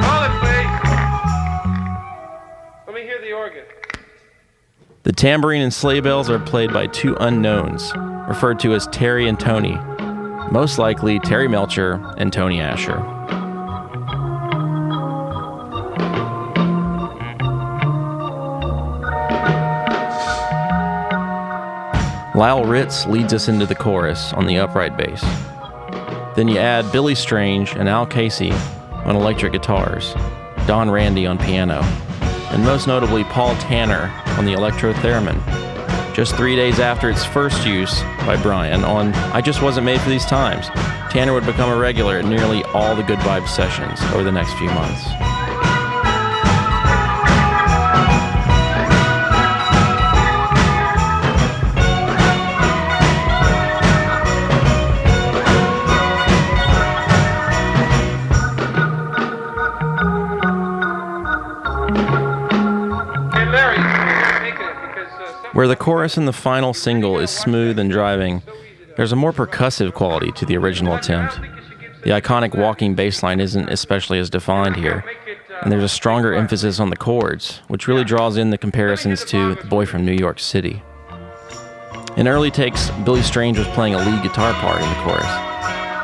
Hold 0.00 0.24
it, 0.24 0.32
please. 0.40 0.80
Let 2.86 2.94
me 2.94 3.02
hear 3.02 3.20
the 3.20 3.34
organ. 3.34 3.64
The 5.02 5.12
tambourine 5.12 5.60
and 5.60 5.74
sleigh 5.74 6.00
bells 6.00 6.30
are 6.30 6.38
played 6.38 6.72
by 6.72 6.86
two 6.86 7.14
unknowns, 7.20 7.92
referred 8.26 8.58
to 8.60 8.72
as 8.72 8.86
Terry 8.86 9.28
and 9.28 9.38
Tony, 9.38 9.78
most 10.50 10.78
likely 10.78 11.18
Terry 11.20 11.48
Melcher 11.48 12.02
and 12.16 12.32
Tony 12.32 12.60
Asher. 12.60 12.96
Lyle 22.36 22.64
Ritz 22.66 23.06
leads 23.06 23.32
us 23.32 23.48
into 23.48 23.64
the 23.64 23.74
chorus 23.74 24.34
on 24.34 24.46
the 24.46 24.58
upright 24.58 24.96
bass. 24.96 25.22
Then 26.36 26.48
you 26.48 26.58
add 26.58 26.92
Billy 26.92 27.14
Strange 27.14 27.74
and 27.74 27.88
Al 27.88 28.06
Casey 28.06 28.52
on 28.92 29.16
electric 29.16 29.52
guitars, 29.52 30.12
Don 30.66 30.90
Randi 30.90 31.26
on 31.26 31.38
piano, 31.38 31.80
and 32.50 32.62
most 32.62 32.86
notably 32.86 33.24
Paul 33.24 33.56
Tanner 33.56 34.12
on 34.36 34.44
the 34.44 34.52
electro 34.52 34.92
theremin. 34.92 35.65
Just 36.16 36.34
three 36.34 36.56
days 36.56 36.80
after 36.80 37.10
its 37.10 37.26
first 37.26 37.66
use 37.66 38.00
by 38.24 38.40
Brian 38.40 38.84
on 38.84 39.12
I 39.34 39.42
Just 39.42 39.60
Wasn't 39.60 39.84
Made 39.84 40.00
for 40.00 40.08
These 40.08 40.24
Times, 40.24 40.68
Tanner 41.12 41.34
would 41.34 41.44
become 41.44 41.68
a 41.68 41.76
regular 41.76 42.16
at 42.16 42.24
nearly 42.24 42.64
all 42.72 42.96
the 42.96 43.02
Good 43.02 43.18
Vibes 43.18 43.48
sessions 43.48 44.00
over 44.14 44.24
the 44.24 44.32
next 44.32 44.54
few 44.54 44.68
months. 44.68 45.25
Where 65.56 65.66
the 65.66 65.74
chorus 65.74 66.18
in 66.18 66.26
the 66.26 66.34
final 66.34 66.74
single 66.74 67.18
is 67.18 67.30
smooth 67.30 67.78
and 67.78 67.90
driving, 67.90 68.42
there's 68.98 69.12
a 69.12 69.16
more 69.16 69.32
percussive 69.32 69.94
quality 69.94 70.30
to 70.32 70.44
the 70.44 70.54
original 70.58 70.94
attempt. 70.94 71.40
The 72.04 72.10
iconic 72.10 72.54
walking 72.54 72.94
bass 72.94 73.22
line 73.22 73.40
isn't 73.40 73.70
especially 73.70 74.18
as 74.18 74.28
defined 74.28 74.76
here, 74.76 75.02
and 75.62 75.72
there's 75.72 75.82
a 75.82 75.88
stronger 75.88 76.34
emphasis 76.34 76.78
on 76.78 76.90
the 76.90 76.96
chords, 76.98 77.62
which 77.68 77.88
really 77.88 78.04
draws 78.04 78.36
in 78.36 78.50
the 78.50 78.58
comparisons 78.58 79.24
to 79.30 79.54
The 79.54 79.64
Boy 79.64 79.86
from 79.86 80.04
New 80.04 80.12
York 80.12 80.40
City. 80.40 80.82
In 82.18 82.28
early 82.28 82.50
takes, 82.50 82.90
Billy 83.06 83.22
Strange 83.22 83.56
was 83.56 83.68
playing 83.68 83.94
a 83.94 83.98
lead 83.98 84.22
guitar 84.22 84.52
part 84.60 84.82
in 84.82 84.88
the 84.90 84.94
chorus, 84.96 85.24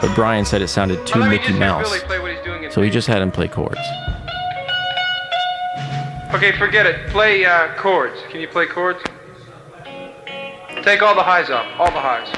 but 0.00 0.14
Brian 0.14 0.46
said 0.46 0.62
it 0.62 0.68
sounded 0.68 1.06
too 1.06 1.20
Well, 1.20 1.28
let 1.28 1.30
me 1.30 1.46
Mickey 1.46 1.58
Mouse, 1.58 1.90
Billy 1.90 2.00
play 2.06 2.18
what 2.20 2.34
he's 2.34 2.42
doing 2.42 2.64
in 2.64 2.70
so 2.70 2.80
he 2.80 2.88
just 2.88 3.06
had 3.06 3.20
him 3.20 3.30
play 3.30 3.48
chords. 3.48 3.76
Okay, 6.32 6.52
forget 6.52 6.86
it. 6.86 7.06
Play 7.10 7.44
uh, 7.44 7.74
chords. 7.74 8.18
Can 8.30 8.40
you 8.40 8.48
play 8.48 8.64
chords? 8.64 9.02
Take 10.82 11.00
all 11.00 11.14
the 11.14 11.22
highs 11.22 11.48
off. 11.48 11.66
All 11.78 11.86
the 11.86 12.00
highs. 12.00 12.28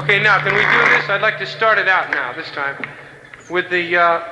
Okay, 0.00 0.22
now 0.22 0.38
can 0.38 0.54
we 0.54 0.60
do 0.60 0.96
this? 0.96 1.08
I'd 1.08 1.22
like 1.22 1.38
to 1.38 1.46
start 1.46 1.78
it 1.78 1.88
out 1.88 2.10
now, 2.10 2.32
this 2.34 2.50
time, 2.50 2.76
with 3.50 3.70
the 3.70 3.96
uh, 3.96 4.22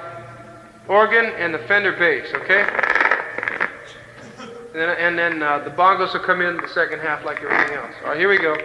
organ 0.88 1.26
and 1.26 1.54
the 1.54 1.58
Fender 1.60 1.92
bass, 1.92 2.26
okay? 2.34 2.66
And 4.38 4.74
then, 4.74 4.96
and 4.98 5.18
then 5.18 5.42
uh, 5.42 5.60
the 5.60 5.70
bongos 5.70 6.12
will 6.12 6.20
come 6.20 6.42
in 6.42 6.56
the 6.58 6.68
second 6.68 7.00
half 7.00 7.24
like 7.24 7.42
everything 7.42 7.76
else. 7.76 7.94
All 8.02 8.10
right, 8.10 8.18
here 8.18 8.28
we 8.28 8.38
go. 8.38 8.56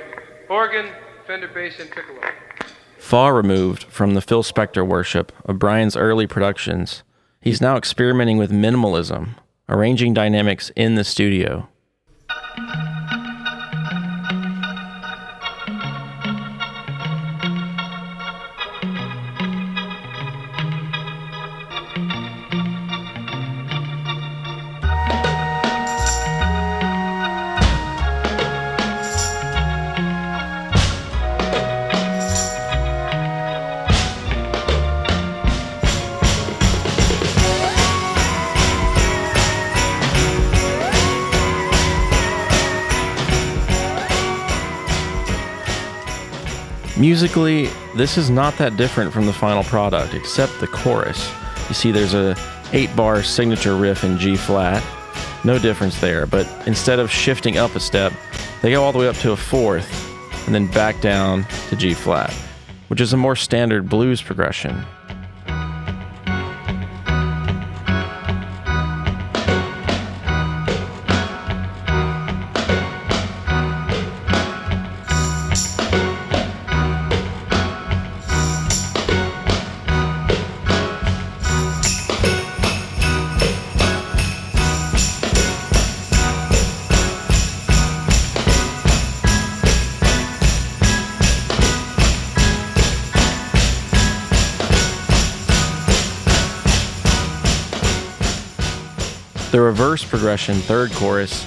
Organ, 0.50 0.90
Fender 1.26 1.48
bass, 1.48 1.80
and 1.80 1.90
piccolo. 1.90 2.22
Far 2.98 3.34
removed 3.34 3.84
from 3.84 4.16
the 4.16 4.22
Phil 4.22 4.44
Spector 4.44 4.86
worship 4.86 5.32
of 5.46 5.60
Brian's 5.60 5.96
early 5.96 6.28
productions, 6.28 7.04
he's 7.40 7.62
now 7.62 7.78
experimenting 7.78 8.38
with 8.38 8.52
minimalism, 8.52 9.36
arranging 9.70 10.14
dynamics 10.14 10.72
in 10.76 10.96
the 10.96 11.04
studio. 11.04 11.70
Musically, 47.06 47.68
this 47.96 48.18
is 48.18 48.32
not 48.32 48.58
that 48.58 48.78
different 48.78 49.14
from 49.14 49.28
the 49.28 49.32
final 49.32 49.64
product, 49.64 50.16
except 50.16 50.60
the 50.60 50.66
chorus. 50.66 51.32
You 51.68 51.76
see, 51.76 51.92
there's 51.92 52.16
a 52.16 52.36
8 52.74 52.96
bar 52.96 53.22
signature 53.22 53.76
riff 53.76 54.04
in 54.04 54.18
G 54.18 54.36
flat. 54.36 54.84
No 55.44 55.60
difference 55.60 56.02
there, 56.02 56.26
but 56.26 56.48
instead 56.66 56.98
of 56.98 57.12
shifting 57.12 57.60
up 57.60 57.76
a 57.76 57.80
step, 57.80 58.12
they 58.64 58.72
go 58.72 58.84
all 58.84 58.92
the 58.92 58.98
way 58.98 59.08
up 59.08 59.16
to 59.18 59.34
a 59.34 59.38
fourth 59.38 59.88
and 60.48 60.56
then 60.56 60.66
back 60.72 61.00
down 61.00 61.46
to 61.70 61.76
G 61.76 61.94
flat, 61.94 62.34
which 62.88 63.00
is 63.00 63.14
a 63.14 63.18
more 63.18 63.36
standard 63.36 63.88
blues 63.88 64.20
progression. 64.24 64.84
Progression 100.26 100.56
third 100.56 100.92
chorus 100.94 101.46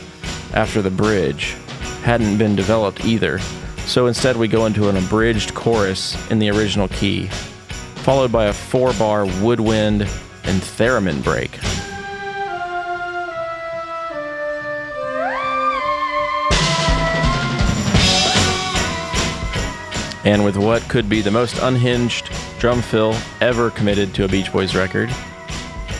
after 0.54 0.80
the 0.80 0.88
bridge 0.88 1.56
hadn't 2.04 2.38
been 2.38 2.54
developed 2.54 3.04
either, 3.04 3.40
so 3.86 4.06
instead 4.06 4.36
we 4.36 4.46
go 4.46 4.66
into 4.66 4.88
an 4.88 4.96
abridged 4.96 5.52
chorus 5.52 6.14
in 6.30 6.38
the 6.38 6.48
original 6.48 6.86
key, 6.86 7.26
followed 7.26 8.30
by 8.30 8.44
a 8.44 8.52
four 8.52 8.92
bar 8.92 9.26
woodwind 9.42 10.02
and 10.44 10.62
theremin 10.78 11.20
break. 11.24 11.58
And 20.24 20.44
with 20.44 20.56
what 20.56 20.88
could 20.88 21.08
be 21.08 21.20
the 21.20 21.32
most 21.32 21.58
unhinged 21.62 22.30
drum 22.60 22.80
fill 22.80 23.16
ever 23.40 23.72
committed 23.72 24.14
to 24.14 24.24
a 24.24 24.28
Beach 24.28 24.52
Boys 24.52 24.76
record, 24.76 25.08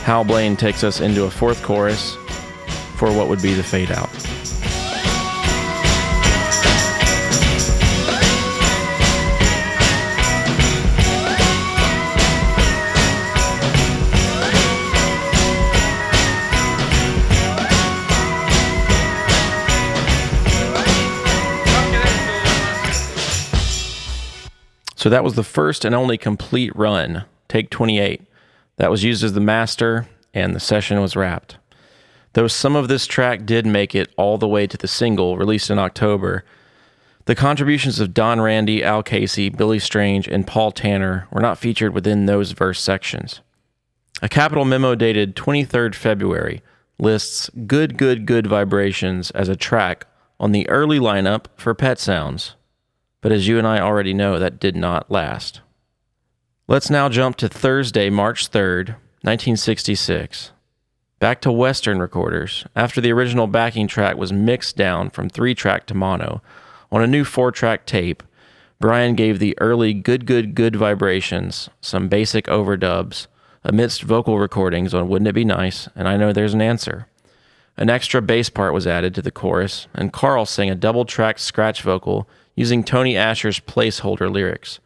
Hal 0.05 0.23
Blaine 0.23 0.55
takes 0.55 0.85
us 0.85 1.01
into 1.01 1.25
a 1.25 1.29
fourth 1.29 1.61
chorus 1.61 2.15
for 2.99 3.13
what 3.13 3.29
would 3.29 3.41
be 3.41 3.53
the 3.53 3.63
fade 3.63 3.91
out. 3.91 4.09
So 24.97 25.09
that 25.09 25.23
was 25.23 25.35
the 25.35 25.43
first 25.45 25.85
and 25.85 25.95
only 25.95 26.17
complete 26.17 26.75
run, 26.75 27.23
take 27.47 27.69
28. 27.69 28.21
That 28.75 28.91
was 28.91 29.05
used 29.05 29.23
as 29.23 29.31
the 29.31 29.39
master, 29.39 30.09
and 30.33 30.53
the 30.53 30.59
session 30.59 30.99
was 30.99 31.15
wrapped. 31.15 31.55
Though 32.33 32.47
some 32.47 32.75
of 32.75 32.87
this 32.87 33.07
track 33.07 33.45
did 33.45 33.65
make 33.65 33.95
it 33.95 34.13
all 34.17 34.37
the 34.37 34.47
way 34.47 34.67
to 34.67 34.77
the 34.77 34.87
single 34.87 35.37
released 35.37 35.69
in 35.69 35.79
October, 35.79 36.43
the 37.25 37.35
contributions 37.35 37.99
of 37.99 38.13
Don 38.13 38.41
Randi, 38.41 38.83
Al 38.83 39.03
Casey, 39.03 39.49
Billy 39.49 39.79
Strange, 39.79 40.27
and 40.27 40.47
Paul 40.47 40.71
Tanner 40.71 41.27
were 41.31 41.41
not 41.41 41.57
featured 41.57 41.93
within 41.93 42.25
those 42.25 42.51
verse 42.53 42.81
sections. 42.81 43.41
A 44.21 44.29
Capitol 44.29 44.65
memo 44.65 44.95
dated 44.95 45.35
23rd 45.35 45.95
February 45.95 46.61
lists 46.97 47.49
Good 47.65 47.97
Good 47.97 48.25
Good 48.25 48.47
Vibrations 48.47 49.31
as 49.31 49.47
a 49.47 49.55
track 49.55 50.05
on 50.39 50.51
the 50.51 50.67
early 50.69 50.99
lineup 50.99 51.45
for 51.55 51.73
Pet 51.73 51.99
Sounds, 51.99 52.55
but 53.21 53.31
as 53.31 53.47
you 53.47 53.57
and 53.57 53.67
I 53.67 53.79
already 53.79 54.13
know, 54.13 54.39
that 54.39 54.59
did 54.59 54.75
not 54.75 55.11
last. 55.11 55.61
Let's 56.67 56.89
now 56.89 57.09
jump 57.09 57.35
to 57.37 57.49
Thursday, 57.49 58.09
March 58.09 58.49
3rd, 58.51 58.89
1966. 59.21 60.51
Back 61.19 61.41
to 61.41 61.51
Western 61.51 61.99
recorders, 61.99 62.65
after 62.77 63.01
the 63.01 63.11
original 63.11 63.45
backing 63.45 63.87
track 63.87 64.15
was 64.15 64.31
mixed 64.31 64.77
down 64.77 65.09
from 65.09 65.27
three 65.27 65.53
track 65.53 65.85
to 65.87 65.93
mono, 65.93 66.41
on 66.93 67.03
a 67.03 67.07
new 67.07 67.25
four 67.25 67.51
track 67.51 67.85
tape, 67.85 68.23
Brian 68.79 69.15
gave 69.15 69.37
the 69.37 69.53
early 69.59 69.93
Good 69.93 70.25
Good 70.25 70.55
Good 70.55 70.77
vibrations 70.77 71.69
some 71.81 72.07
basic 72.07 72.45
overdubs 72.45 73.27
amidst 73.65 74.03
vocal 74.03 74.39
recordings 74.39 74.93
on 74.93 75.09
Wouldn't 75.09 75.27
It 75.27 75.33
Be 75.33 75.43
Nice, 75.43 75.89
and 75.93 76.07
I 76.07 76.15
Know 76.15 76.31
There's 76.31 76.53
an 76.53 76.61
Answer. 76.61 77.07
An 77.75 77.89
extra 77.89 78.21
bass 78.21 78.49
part 78.49 78.73
was 78.73 78.87
added 78.87 79.13
to 79.15 79.21
the 79.21 79.29
chorus, 79.29 79.87
and 79.93 80.13
Carl 80.13 80.45
sang 80.45 80.69
a 80.69 80.75
double 80.75 81.03
tracked 81.03 81.41
scratch 81.41 81.81
vocal 81.81 82.29
using 82.55 82.81
Tony 82.81 83.17
Asher's 83.17 83.59
placeholder 83.59 84.31
lyrics. 84.31 84.79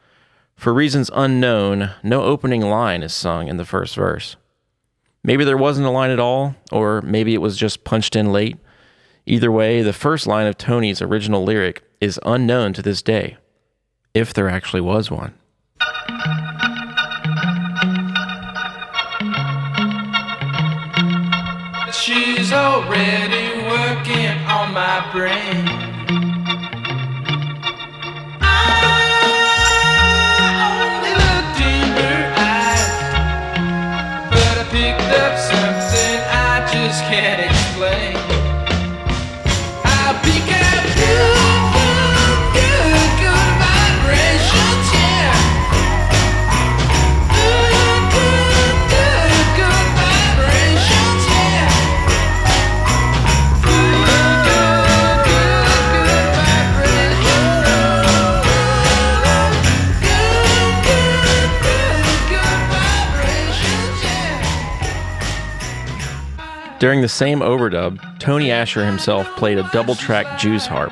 For 0.55 0.73
reasons 0.73 1.11
unknown, 1.13 1.91
no 2.01 2.23
opening 2.23 2.61
line 2.61 3.03
is 3.03 3.13
sung 3.13 3.47
in 3.47 3.57
the 3.57 3.65
first 3.65 3.95
verse. 3.95 4.35
Maybe 5.25 5.45
there 5.45 5.55
wasn't 5.57 5.87
a 5.87 5.89
line 5.89 6.11
at 6.11 6.19
all, 6.19 6.53
or 6.69 7.01
maybe 7.01 7.33
it 7.33 7.41
was 7.41 7.55
just 7.55 7.85
punched 7.85 8.15
in 8.15 8.33
late. 8.33 8.57
Either 9.25 9.49
way, 9.49 9.81
the 9.81 9.93
first 9.93 10.27
line 10.27 10.47
of 10.47 10.57
Tony's 10.57 11.01
original 11.01 11.45
lyric 11.45 11.81
is 12.01 12.19
unknown 12.25 12.73
to 12.73 12.81
this 12.81 13.01
day, 13.01 13.37
if 14.13 14.33
there 14.33 14.49
actually 14.49 14.81
was 14.81 15.09
one. 15.09 15.33
She's 21.93 22.51
already 22.51 23.63
working 23.63 24.37
on 24.49 24.73
my 24.73 25.09
brain. 25.13 25.82
During 66.83 66.99
the 66.99 67.07
same 67.07 67.39
overdub, 67.39 68.19
Tony 68.19 68.51
Asher 68.51 68.85
himself 68.85 69.25
played 69.37 69.57
a 69.57 69.69
double 69.71 69.95
track 69.95 70.37
Jews 70.37 70.65
harp, 70.65 70.91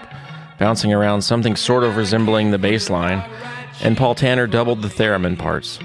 bouncing 0.58 0.94
around 0.94 1.22
something 1.22 1.58
sort 1.58 1.84
of 1.84 1.98
resembling 1.98 2.50
the 2.50 2.58
bass 2.58 2.90
line, 2.90 3.22
and 3.82 3.98
Paul 3.98 4.16
Tanner 4.16 4.48
doubled 4.48 4.84
the 4.84 4.88
theremin 4.88 5.38
parts. 5.38 5.80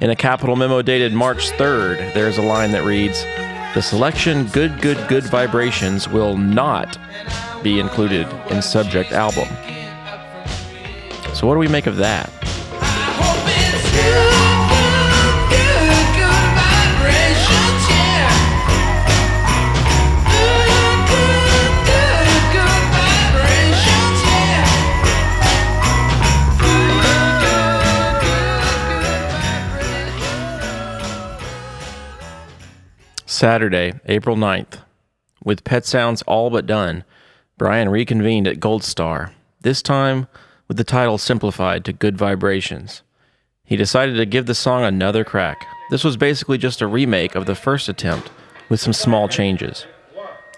In 0.00 0.10
a 0.10 0.14
Capitol 0.14 0.54
memo 0.54 0.80
dated 0.80 1.12
March 1.12 1.50
3rd, 1.50 2.14
there's 2.14 2.38
a 2.38 2.42
line 2.42 2.70
that 2.70 2.84
reads 2.84 3.24
The 3.74 3.80
selection 3.82 4.46
Good 4.46 4.80
Good 4.80 5.08
Good 5.08 5.24
Vibrations 5.24 6.06
will 6.06 6.36
not 6.36 6.96
be 7.64 7.80
included 7.80 8.28
in 8.48 8.62
subject 8.62 9.10
album. 9.10 9.48
So, 11.34 11.48
what 11.48 11.54
do 11.54 11.58
we 11.58 11.66
make 11.66 11.88
of 11.88 11.96
that? 11.96 12.39
Saturday, 33.40 33.94
April 34.04 34.36
9th. 34.36 34.80
With 35.42 35.64
Pet 35.64 35.86
Sounds 35.86 36.20
all 36.26 36.50
but 36.50 36.66
done, 36.66 37.04
Brian 37.56 37.88
reconvened 37.88 38.46
at 38.46 38.60
Gold 38.60 38.84
Star, 38.84 39.32
this 39.62 39.80
time 39.80 40.26
with 40.68 40.76
the 40.76 40.84
title 40.84 41.16
simplified 41.16 41.82
to 41.86 41.94
Good 41.94 42.18
Vibrations. 42.18 43.00
He 43.64 43.76
decided 43.76 44.16
to 44.16 44.26
give 44.26 44.44
the 44.44 44.54
song 44.54 44.84
another 44.84 45.24
crack. 45.24 45.64
This 45.88 46.04
was 46.04 46.18
basically 46.18 46.58
just 46.58 46.82
a 46.82 46.86
remake 46.86 47.34
of 47.34 47.46
the 47.46 47.54
first 47.54 47.88
attempt 47.88 48.30
with 48.68 48.78
some 48.78 48.92
small 48.92 49.26
changes. 49.26 49.86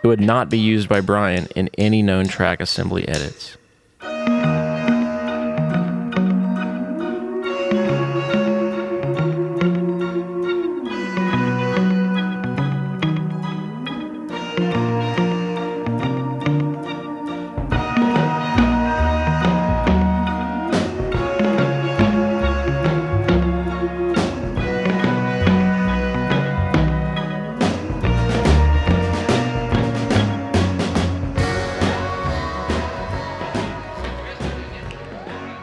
It 0.03 0.09
would 0.09 0.21
not 0.21 0.51
be 0.51 0.59
used 0.59 0.89
by 0.89 1.03
Brian 1.03 1.47
in 1.55 1.71
any 1.79 2.03
known 2.03 2.27
track 2.27 2.61
assembly 2.61 3.07
edits. 3.07 3.57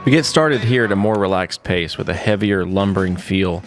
We 0.09 0.15
get 0.15 0.25
started 0.25 0.61
here 0.61 0.85
at 0.85 0.91
a 0.91 0.95
more 0.95 1.19
relaxed 1.19 1.63
pace 1.63 1.95
with 1.95 2.09
a 2.09 2.15
heavier, 2.15 2.65
lumbering 2.65 3.15
feel. 3.15 3.61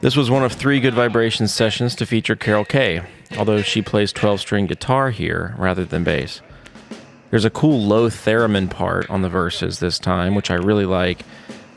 This 0.00 0.16
was 0.16 0.30
one 0.30 0.42
of 0.42 0.50
three 0.50 0.80
Good 0.80 0.94
Vibrations 0.94 1.52
sessions 1.52 1.94
to 1.96 2.06
feature 2.06 2.34
Carol 2.34 2.64
Kaye, 2.64 3.02
although 3.36 3.60
she 3.60 3.82
plays 3.82 4.10
12 4.10 4.40
string 4.40 4.66
guitar 4.66 5.10
here 5.10 5.54
rather 5.58 5.84
than 5.84 6.02
bass. 6.02 6.40
There's 7.28 7.44
a 7.44 7.50
cool 7.50 7.78
low 7.78 8.08
theremin 8.08 8.70
part 8.70 9.10
on 9.10 9.20
the 9.20 9.28
verses 9.28 9.80
this 9.80 9.98
time, 9.98 10.34
which 10.34 10.50
I 10.50 10.54
really 10.54 10.86
like, 10.86 11.26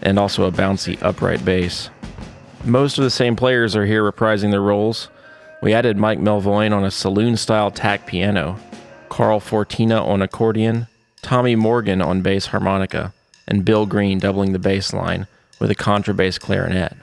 and 0.02 0.18
also 0.18 0.46
a 0.46 0.52
bouncy 0.52 0.98
upright 1.04 1.44
bass. 1.44 1.90
Most 2.64 2.98
of 2.98 3.04
the 3.04 3.10
same 3.10 3.36
players 3.36 3.76
are 3.76 3.86
here 3.86 4.10
reprising 4.10 4.52
their 4.52 4.62
roles. 4.62 5.10
We 5.62 5.74
added 5.74 5.98
Mike 5.98 6.20
Melvoin 6.20 6.72
on 6.72 6.86
a 6.86 6.90
saloon 6.90 7.36
style 7.36 7.70
tack 7.70 8.08
piano, 8.08 8.58
Carl 9.10 9.42
Fortina 9.42 10.02
on 10.02 10.22
accordion, 10.22 10.88
Tommy 11.22 11.58
Morgan 11.58 12.02
on 12.02 12.22
bass 12.22 12.46
harmonica, 12.46 13.12
and 13.48 13.66
Bill 13.66 13.86
Green 13.86 14.20
doubling 14.20 14.54
the 14.54 14.60
bass 14.60 14.94
line 14.94 15.28
with 15.60 15.72
a 15.72 15.76
contrabass 15.76 16.40
clarinet. 16.40 16.96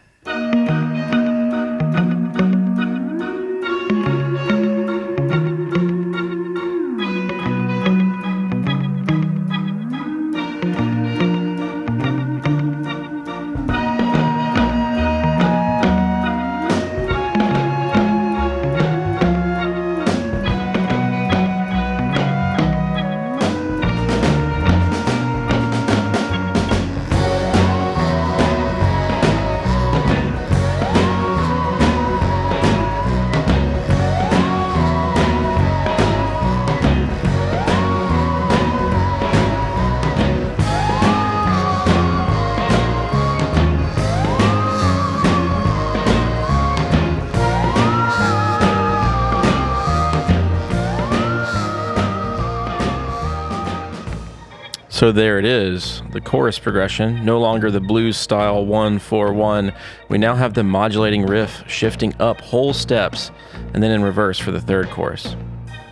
So 55.02 55.10
there 55.10 55.40
it 55.40 55.44
is, 55.44 56.00
the 56.12 56.20
chorus 56.20 56.60
progression, 56.60 57.24
no 57.24 57.40
longer 57.40 57.72
the 57.72 57.80
blues 57.80 58.16
style 58.16 58.64
1 58.64 59.00
4 59.00 59.32
1. 59.32 59.72
We 60.08 60.16
now 60.16 60.36
have 60.36 60.54
the 60.54 60.62
modulating 60.62 61.26
riff 61.26 61.64
shifting 61.66 62.14
up 62.20 62.40
whole 62.40 62.72
steps 62.72 63.32
and 63.74 63.82
then 63.82 63.90
in 63.90 64.04
reverse 64.04 64.38
for 64.38 64.52
the 64.52 64.60
third 64.60 64.90
chorus. 64.90 65.34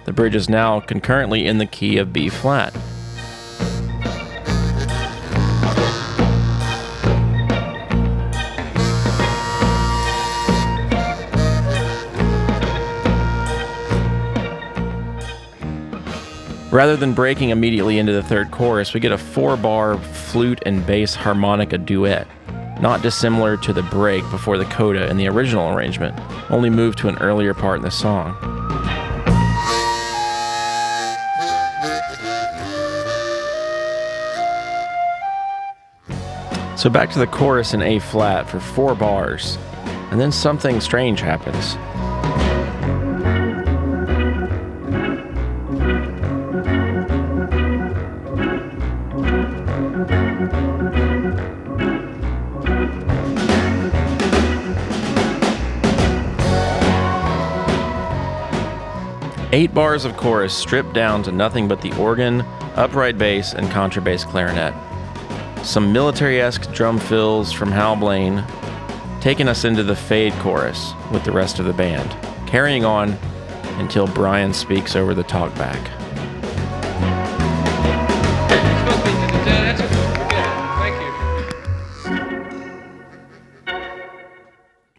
The 0.04 0.12
bridge 0.12 0.36
is 0.36 0.48
now 0.48 0.78
concurrently 0.78 1.48
in 1.48 1.58
the 1.58 1.66
key 1.66 1.96
of 1.96 2.12
B 2.12 2.28
flat. 2.28 2.72
Rather 16.70 16.96
than 16.96 17.14
breaking 17.14 17.50
immediately 17.50 17.98
into 17.98 18.12
the 18.12 18.22
third 18.22 18.52
chorus, 18.52 18.94
we 18.94 19.00
get 19.00 19.10
a 19.10 19.18
four 19.18 19.56
bar 19.56 19.98
flute 19.98 20.62
and 20.66 20.86
bass 20.86 21.16
harmonica 21.16 21.76
duet, 21.76 22.28
not 22.80 23.02
dissimilar 23.02 23.56
to 23.56 23.72
the 23.72 23.82
break 23.82 24.22
before 24.30 24.56
the 24.56 24.64
coda 24.66 25.10
in 25.10 25.16
the 25.16 25.26
original 25.26 25.74
arrangement, 25.74 26.16
only 26.48 26.70
moved 26.70 26.96
to 26.98 27.08
an 27.08 27.18
earlier 27.18 27.54
part 27.54 27.78
in 27.78 27.82
the 27.82 27.90
song. 27.90 28.36
So 36.76 36.88
back 36.88 37.10
to 37.10 37.18
the 37.18 37.26
chorus 37.26 37.74
in 37.74 37.82
A 37.82 37.98
flat 37.98 38.48
for 38.48 38.60
four 38.60 38.94
bars, 38.94 39.58
and 40.12 40.20
then 40.20 40.30
something 40.30 40.80
strange 40.80 41.20
happens. 41.20 41.76
Eight 59.52 59.74
bars 59.74 60.04
of 60.04 60.16
chorus 60.16 60.54
stripped 60.54 60.92
down 60.92 61.24
to 61.24 61.32
nothing 61.32 61.66
but 61.66 61.82
the 61.82 61.92
organ, 61.98 62.42
upright 62.76 63.18
bass, 63.18 63.52
and 63.52 63.66
contrabass 63.66 64.24
clarinet. 64.24 64.72
Some 65.66 65.92
military 65.92 66.40
esque 66.40 66.72
drum 66.72 67.00
fills 67.00 67.50
from 67.50 67.72
Hal 67.72 67.96
Blaine, 67.96 68.44
taking 69.20 69.48
us 69.48 69.64
into 69.64 69.82
the 69.82 69.96
fade 69.96 70.32
chorus 70.34 70.92
with 71.10 71.24
the 71.24 71.32
rest 71.32 71.58
of 71.58 71.64
the 71.64 71.72
band, 71.72 72.08
carrying 72.46 72.84
on 72.84 73.18
until 73.80 74.06
Brian 74.06 74.54
speaks 74.54 74.94
over 74.94 75.14
the 75.14 75.24
talkback. 75.24 75.84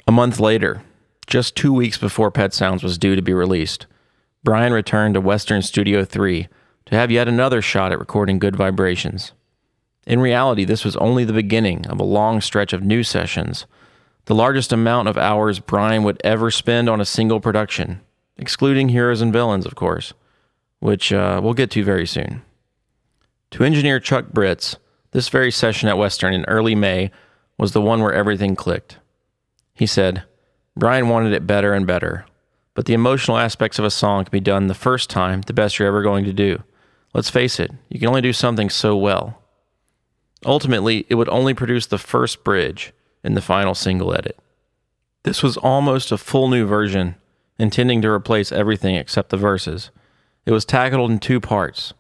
A 0.06 0.12
month 0.12 0.42
later, 0.42 0.84
just 1.26 1.56
two 1.56 1.72
weeks 1.72 1.98
before 1.98 2.32
Pet 2.32 2.54
Sounds 2.54 2.84
was 2.84 2.98
due 2.98 3.16
to 3.16 3.22
be 3.22 3.34
released, 3.34 3.86
Brian 4.44 4.74
returned 4.74 5.14
to 5.14 5.22
Western 5.22 5.62
Studio 5.62 6.04
3 6.04 6.48
to 6.86 6.96
have 6.96 7.12
yet 7.12 7.28
another 7.28 7.62
shot 7.62 7.92
at 7.92 8.00
recording 8.00 8.40
Good 8.40 8.56
Vibrations. 8.56 9.34
In 10.08 10.20
reality, 10.20 10.66
this 10.66 10.84
was 10.84 10.96
only 10.98 11.24
the 11.24 11.32
beginning 11.32 11.86
of 11.86 12.00
a 12.00 12.04
long 12.04 12.42
stretch 12.42 12.74
of 12.74 12.82
new 12.82 13.04
sessions, 13.04 13.68
the 14.26 14.34
largest 14.34 14.74
amount 14.74 15.08
of 15.08 15.16
hours 15.16 15.60
Brian 15.60 16.04
would 16.04 16.20
ever 16.24 16.50
spend 16.50 16.90
on 16.90 17.00
a 17.00 17.06
single 17.06 17.40
production, 17.40 18.02
excluding 18.36 18.90
Heroes 18.90 19.22
and 19.22 19.32
Villains, 19.32 19.68
of 19.68 19.76
course, 19.76 20.14
which 20.80 21.14
uh, 21.14 21.40
we'll 21.44 21.54
get 21.54 21.70
to 21.72 21.84
very 21.84 22.08
soon. 22.08 22.42
To 23.52 23.64
engineer 23.64 24.00
Chuck 24.00 24.30
Britz, 24.30 24.78
this 25.12 25.30
very 25.30 25.52
session 25.52 25.88
at 25.88 26.00
Western 26.00 26.34
in 26.34 26.46
early 26.46 26.74
May 26.74 27.12
was 27.60 27.74
the 27.74 27.82
one 27.82 28.02
where 28.02 28.14
everything 28.14 28.56
clicked. 28.56 28.98
He 29.76 29.86
said, 29.86 30.24
Brian 30.76 31.10
wanted 31.10 31.34
it 31.34 31.46
better 31.46 31.74
and 31.74 31.86
better, 31.86 32.26
but 32.74 32.86
the 32.86 32.94
emotional 32.94 33.38
aspects 33.38 33.80
of 33.80 33.86
a 33.86 33.92
song 33.92 34.26
can 34.26 34.32
be 34.32 34.40
done 34.40 34.68
the 34.68 34.74
first 34.74 35.10
time 35.10 35.42
the 35.42 35.54
best 35.54 35.78
you're 35.78 35.88
ever 35.88 36.02
going 36.02 36.26
to 36.26 36.34
do. 36.34 36.64
Let's 37.14 37.30
face 37.30 37.60
it, 37.60 37.72
you 37.90 38.00
can 38.00 38.08
only 38.08 38.22
do 38.22 38.34
something 38.34 38.70
so 38.70 38.96
well. 38.96 39.42
Ultimately, 40.46 41.06
it 41.10 41.16
would 41.16 41.30
only 41.30 41.54
produce 41.54 41.86
the 41.86 41.98
first 41.98 42.44
bridge 42.44 42.94
in 43.24 43.34
the 43.34 43.42
final 43.42 43.76
single 43.76 44.14
edit. 44.14 44.40
This 45.24 45.44
was 45.44 45.58
almost 45.58 46.12
a 46.12 46.18
full 46.18 46.48
new 46.48 46.66
version, 46.66 47.16
intending 47.60 48.02
to 48.02 48.10
replace 48.10 48.52
everything 48.52 48.96
except 48.96 49.30
the 49.30 49.38
verses. 49.38 49.92
It 50.46 50.52
was 50.52 50.66
tackled 50.66 51.12
in 51.12 51.20
two 51.20 51.40
parts. 51.40 51.94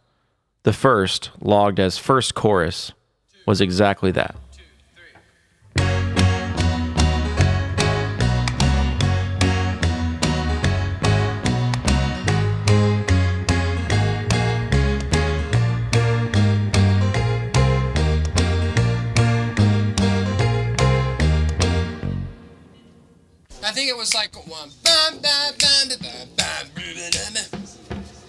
The 0.63 0.73
first, 0.73 1.29
logged 1.39 1.79
as 1.79 1.97
first 1.97 2.33
chorus, 2.33 2.93
was 3.45 3.61
exactly 3.61 4.11
that. 4.11 4.35
I 23.71 23.73
think 23.73 23.89
it 23.89 23.95
was 23.95 24.13
like 24.13 24.35
one. 24.49 24.69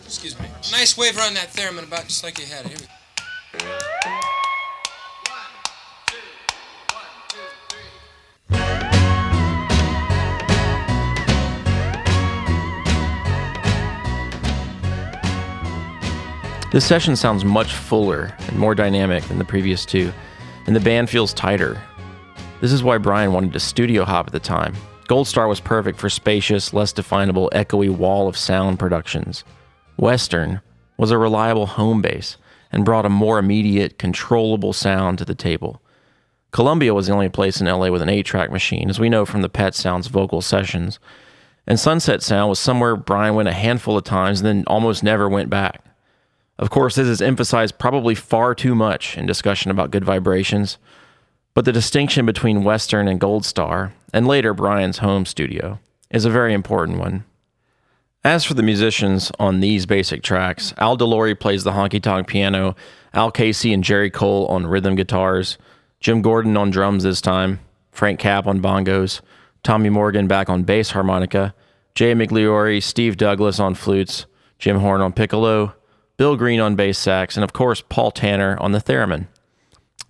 Excuse 0.05 0.39
me. 0.39 0.47
Nice 0.71 0.97
wave 0.97 1.19
around 1.19 1.35
that 1.35 1.49
theremin, 1.49 1.83
about 1.83 2.05
just 2.05 2.23
like 2.23 2.39
you 2.39 2.47
had 2.47 2.67
it. 2.67 2.71
Here 2.71 2.79
we 2.81 2.87
This 16.71 16.87
session 16.87 17.17
sounds 17.17 17.45
much 17.45 17.75
fuller 17.75 18.33
and 18.47 18.57
more 18.57 18.77
dynamic 18.77 19.25
than 19.25 19.39
the 19.39 19.45
previous 19.45 19.85
two, 19.85 20.13
and 20.69 20.77
the 20.77 20.81
band 20.81 21.11
feels 21.11 21.35
tighter. 21.35 21.83
This 22.61 22.71
is 22.71 22.85
why 22.85 22.99
Brian 22.99 23.33
wanted 23.33 23.53
to 23.55 23.59
studio 23.59 24.05
hop 24.05 24.29
at 24.29 24.33
the 24.33 24.39
time. 24.39 24.77
Gold 25.13 25.29
Star 25.29 25.47
was 25.47 25.61
perfect 25.61 25.99
for 25.99 26.09
spacious, 26.09 26.73
less 26.73 26.91
definable, 26.91 27.51
echoey 27.53 27.91
wall 27.91 28.29
of 28.29 28.35
sound 28.35 28.79
productions. 28.79 29.45
Western 29.99 30.63
was 30.97 31.11
a 31.11 31.19
reliable 31.19 31.67
home 31.67 32.01
base 32.01 32.39
and 32.73 32.83
brought 32.83 33.05
a 33.05 33.11
more 33.11 33.39
immediate, 33.39 33.99
controllable 33.99 34.73
sound 34.73 35.19
to 35.19 35.27
the 35.27 35.35
table. 35.35 35.83
Columbia 36.51 36.95
was 36.95 37.09
the 37.09 37.13
only 37.13 37.29
place 37.29 37.61
in 37.61 37.67
LA 37.67 37.91
with 37.91 38.01
an 38.01 38.09
8 38.09 38.25
track 38.25 38.51
machine, 38.51 38.89
as 38.89 38.99
we 38.99 39.11
know 39.11 39.27
from 39.27 39.43
the 39.43 39.51
Pet 39.51 39.75
Sounds 39.75 40.07
vocal 40.07 40.41
sessions. 40.41 40.99
And 41.67 41.79
Sunset 41.79 42.23
Sound 42.23 42.49
was 42.49 42.59
somewhere 42.59 42.97
Brian 42.97 43.35
went 43.35 43.51
a 43.51 43.53
handful 43.53 43.99
of 43.99 44.05
times 44.05 44.41
and 44.41 44.47
then 44.47 44.65
almost 44.67 45.03
never 45.03 45.29
went 45.29 45.51
back. 45.51 45.85
Of 46.59 46.71
course, 46.71 46.95
this 46.95 47.07
is 47.07 47.21
emphasized 47.21 47.79
probably 47.79 48.15
far 48.15 48.55
too 48.55 48.75
much 48.75 49.19
in 49.19 49.27
discussion 49.27 49.71
about 49.71 49.91
good 49.91 50.07
vibrations, 50.07 50.79
but 51.55 51.65
the 51.65 51.73
distinction 51.73 52.25
between 52.27 52.65
Western 52.65 53.09
and 53.09 53.21
Gold 53.21 53.45
Star, 53.45 53.93
and 54.13 54.27
later 54.27 54.55
Brian's 54.55 54.99
home 54.99 55.27
studio, 55.27 55.79
is 56.11 56.25
a 56.25 56.31
very 56.31 56.55
important 56.55 56.99
one. 56.99 57.25
As 58.25 58.45
for 58.45 58.55
the 58.55 58.63
musicians 58.63 59.33
on 59.39 59.61
these 59.61 59.85
basic 59.85 60.23
tracks, 60.23 60.73
Al 60.79 60.97
DeLory 60.97 61.39
plays 61.39 61.65
the 61.65 61.73
honky 61.73 62.01
tonk 62.01 62.29
piano, 62.29 62.77
Al 63.13 63.31
Casey 63.31 63.73
and 63.73 63.83
Jerry 63.83 64.11
Cole 64.11 64.47
on 64.47 64.67
rhythm 64.67 64.95
guitars, 64.95 65.59
Jim 66.01 66.23
Gordon 66.23 66.57
on 66.57 66.71
drums 66.71 67.03
this 67.03 67.21
time, 67.21 67.61
Frank 67.91 68.21
Capp 68.21 68.47
on 68.47 68.61
bongos, 68.61 69.21
Tommy 69.63 69.91
Morgan 69.91 70.27
back 70.27 70.49
on 70.49 70.63
bass 70.63 70.91
harmonica, 70.91 71.55
Jay 71.95 72.15
Migliore, 72.15 72.83
Steve 72.83 73.17
Douglas 73.17 73.61
on 73.61 73.75
flutes, 73.75 74.27
Jim 74.59 74.79
Horn 74.79 75.01
on 75.01 75.13
piccolo, 75.13 75.75
Bill 76.17 76.37
Green 76.37 76.61
on 76.61 76.77
bass 76.77 76.99
sax, 76.99 77.37
and 77.37 77.45
of 77.45 77.53
course 77.53 77.83
Paul 77.89 78.11
Tanner 78.11 78.57
on 78.61 78.73
the 78.73 78.79
theremin. 78.79 79.27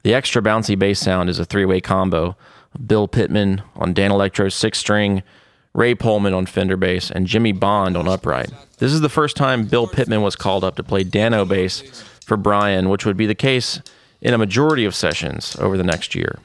The 0.02 0.14
extra 0.14 0.42
bouncy 0.42 0.78
bass 0.78 0.98
sound 0.98 1.30
is 1.30 1.38
a 1.38 1.44
three 1.44 1.64
way 1.64 1.80
combo 1.80 2.36
Bill 2.86 3.06
Pittman 3.06 3.62
on 3.76 3.94
Danelectro's 3.94 4.54
six 4.54 4.78
string, 4.78 5.22
Ray 5.74 5.94
Pohlman 5.94 6.34
on 6.34 6.46
Fender 6.46 6.76
bass, 6.76 7.10
and 7.10 7.26
Jimmy 7.26 7.52
Bond 7.52 7.96
on 7.96 8.08
upright. 8.08 8.50
This 8.78 8.92
is 8.92 9.00
the 9.00 9.08
first 9.08 9.36
time 9.36 9.66
Bill 9.66 9.86
Pittman 9.86 10.22
was 10.22 10.36
called 10.36 10.64
up 10.64 10.76
to 10.76 10.82
play 10.82 11.04
Dano 11.04 11.44
bass 11.44 12.02
for 12.24 12.36
Brian, 12.36 12.88
which 12.88 13.06
would 13.06 13.16
be 13.16 13.26
the 13.26 13.34
case 13.34 13.80
in 14.20 14.34
a 14.34 14.38
majority 14.38 14.84
of 14.84 14.94
sessions 14.94 15.56
over 15.58 15.76
the 15.76 15.84
next 15.84 16.14
year. 16.14 16.38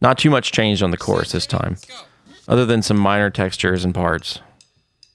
Not 0.00 0.18
too 0.18 0.30
much 0.30 0.52
changed 0.52 0.82
on 0.82 0.90
the 0.90 0.96
chorus 0.96 1.32
this 1.32 1.46
time, 1.46 1.76
other 2.48 2.66
than 2.66 2.82
some 2.82 2.96
minor 2.96 3.30
textures 3.30 3.84
and 3.84 3.94
parts. 3.94 4.40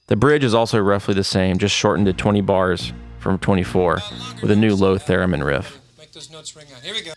The 0.06 0.16
bridge 0.16 0.44
is 0.44 0.54
also 0.54 0.78
roughly 0.78 1.14
the 1.14 1.24
same, 1.24 1.58
just 1.58 1.74
shortened 1.74 2.06
to 2.06 2.14
20 2.14 2.40
bars 2.40 2.92
from 3.18 3.38
24, 3.38 4.00
with 4.40 4.50
a 4.50 4.56
new 4.56 4.74
low 4.74 4.96
theremin 4.96 5.44
riff. 5.44 5.78
Make 5.98 6.12
those 6.12 6.30
notes 6.30 6.56
ring 6.56 6.66
out. 6.74 6.80
Here 6.82 6.94
we 6.94 7.02
go. 7.02 7.12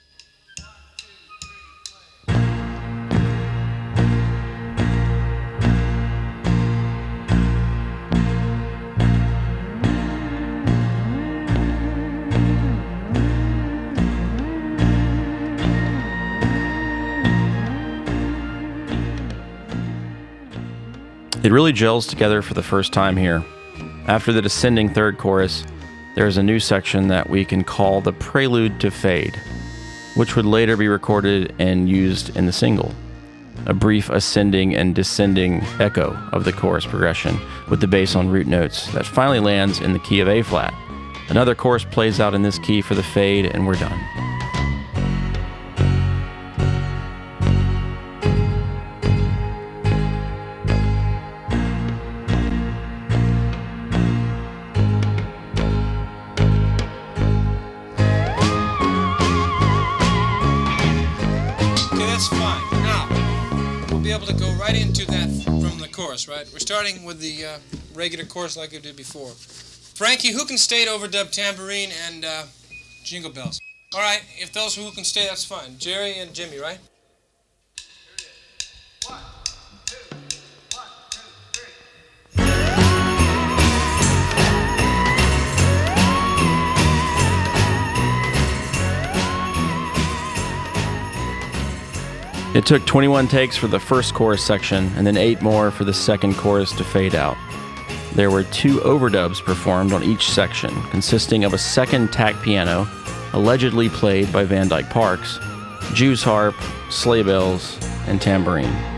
It 21.44 21.52
really 21.52 21.74
gels 21.74 22.06
together 22.06 22.44
for 22.44 22.54
the 22.54 22.62
first 22.62 22.94
time 22.94 23.18
here. 23.18 23.44
After 24.06 24.32
the 24.32 24.44
descending 24.44 24.94
third 24.94 25.18
chorus, 25.18 25.66
there 26.16 26.28
is 26.28 26.38
a 26.38 26.44
new 26.44 26.60
section 26.60 27.08
that 27.08 27.32
we 27.32 27.46
can 27.46 27.64
call 27.64 28.00
the 28.00 28.14
Prelude 28.14 28.80
to 28.82 28.92
Fade, 28.92 29.36
which 30.16 30.36
would 30.36 30.46
later 30.46 30.78
be 30.78 30.88
recorded 30.88 31.56
and 31.58 31.90
used 31.90 32.36
in 32.38 32.46
the 32.46 32.52
single. 32.52 32.94
A 33.66 33.74
brief 33.74 34.12
ascending 34.12 34.76
and 34.76 34.94
descending 34.94 35.64
echo 35.80 36.16
of 36.32 36.44
the 36.44 36.54
chorus 36.54 36.86
progression 36.86 37.40
with 37.72 37.82
the 37.82 37.88
bass 37.88 38.16
on 38.16 38.30
root 38.30 38.46
notes 38.46 38.92
that 38.94 39.08
finally 39.08 39.40
lands 39.40 39.80
in 39.80 39.94
the 39.94 40.00
key 40.00 40.20
of 40.20 40.28
A 40.28 40.44
flat. 40.44 40.76
Another 41.28 41.56
chorus 41.56 41.86
plays 41.86 42.20
out 42.20 42.36
in 42.36 42.44
this 42.44 42.60
key 42.60 42.84
for 42.84 42.94
the 42.94 43.02
fade, 43.02 43.48
and 43.48 43.66
we're 43.66 43.74
done. 43.74 44.00
Chorus, 66.26 66.40
right? 66.40 66.54
We're 66.54 66.60
starting 66.60 67.04
with 67.04 67.20
the 67.20 67.46
uh, 67.46 67.58
regular 67.94 68.26
course 68.26 68.58
like 68.58 68.72
we 68.72 68.80
did 68.80 68.96
before. 68.96 69.30
Frankie, 69.96 70.32
who 70.32 70.46
can 70.46 70.58
stay 70.58 70.86
to 70.86 70.92
overdub 70.92 71.32
tambourine 71.32 71.90
and 72.08 72.26
uh, 72.26 72.44
jingle 73.04 73.32
bells? 73.32 73.60
All 73.94 74.02
right, 74.02 74.22
if 74.40 74.54
those 74.54 74.76
who 74.76 74.90
can 74.92 75.04
stay, 75.04 75.26
that's 75.28 75.44
fine. 75.44 75.78
Jerry 75.78 76.20
and 76.20 76.34
Jimmy, 76.34 76.60
right? 76.60 76.80
It 92.54 92.66
took 92.66 92.86
21 92.86 93.30
takes 93.30 93.56
for 93.56 93.68
the 93.68 93.80
first 93.80 94.14
chorus 94.14 94.44
section 94.44 94.92
and 94.98 95.08
then 95.08 95.16
8 95.16 95.42
more 95.42 95.72
for 95.72 95.86
the 95.86 95.94
second 95.94 96.36
chorus 96.36 96.74
to 96.74 96.84
fade 96.84 97.16
out. 97.16 97.38
There 98.14 98.30
were 98.30 98.44
two 98.44 98.80
overdubs 98.80 99.42
performed 99.42 99.94
on 99.94 100.04
each 100.04 100.30
section, 100.30 100.74
consisting 100.90 101.46
of 101.46 101.54
a 101.54 101.58
second 101.58 102.12
tack 102.12 102.36
piano, 102.42 102.90
allegedly 103.32 103.88
played 103.88 104.34
by 104.34 104.44
Van 104.44 104.68
Dyke 104.68 104.90
Parks, 104.90 105.40
Jew's 105.94 106.24
harp, 106.24 106.56
sleigh 106.90 107.24
bells, 107.24 107.78
and 108.08 108.22
tambourine. 108.22 108.91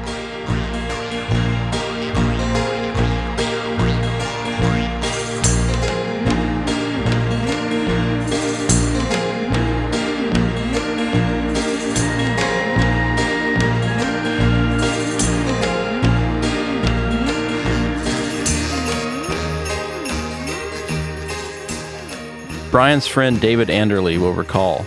Brian's 22.74 23.06
friend 23.06 23.40
David 23.40 23.68
Anderle 23.68 24.18
will 24.18 24.34
recall. 24.34 24.80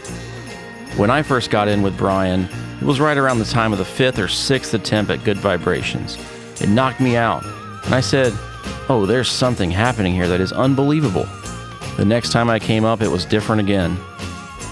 When 0.97 1.09
I 1.09 1.23
first 1.23 1.51
got 1.51 1.69
in 1.69 1.83
with 1.83 1.97
Brian, 1.97 2.49
it 2.81 2.85
was 2.85 2.99
right 2.99 3.17
around 3.17 3.39
the 3.39 3.45
time 3.45 3.73
of 3.73 3.79
the 3.79 3.85
fifth 3.85 4.19
or 4.19 4.27
sixth 4.27 4.75
attempt 4.75 5.13
at 5.13 5.23
Good 5.23 5.37
Vibrations. 5.37 6.19
It 6.61 6.69
knocked 6.69 6.99
me 6.99 7.17
out, 7.17 7.45
and 7.85 7.95
I 7.95 8.01
said, 8.01 8.33
Oh, 8.89 9.07
there's 9.07 9.29
something 9.29 9.71
happening 9.71 10.13
here 10.13 10.27
that 10.27 10.41
is 10.41 10.51
unbelievable. 10.51 11.29
The 11.97 12.05
next 12.05 12.33
time 12.33 12.51
I 12.51 12.59
came 12.59 12.85
up, 12.85 13.03
it 13.03 13.09
was 13.09 13.25
different 13.25 13.61
again. 13.63 13.97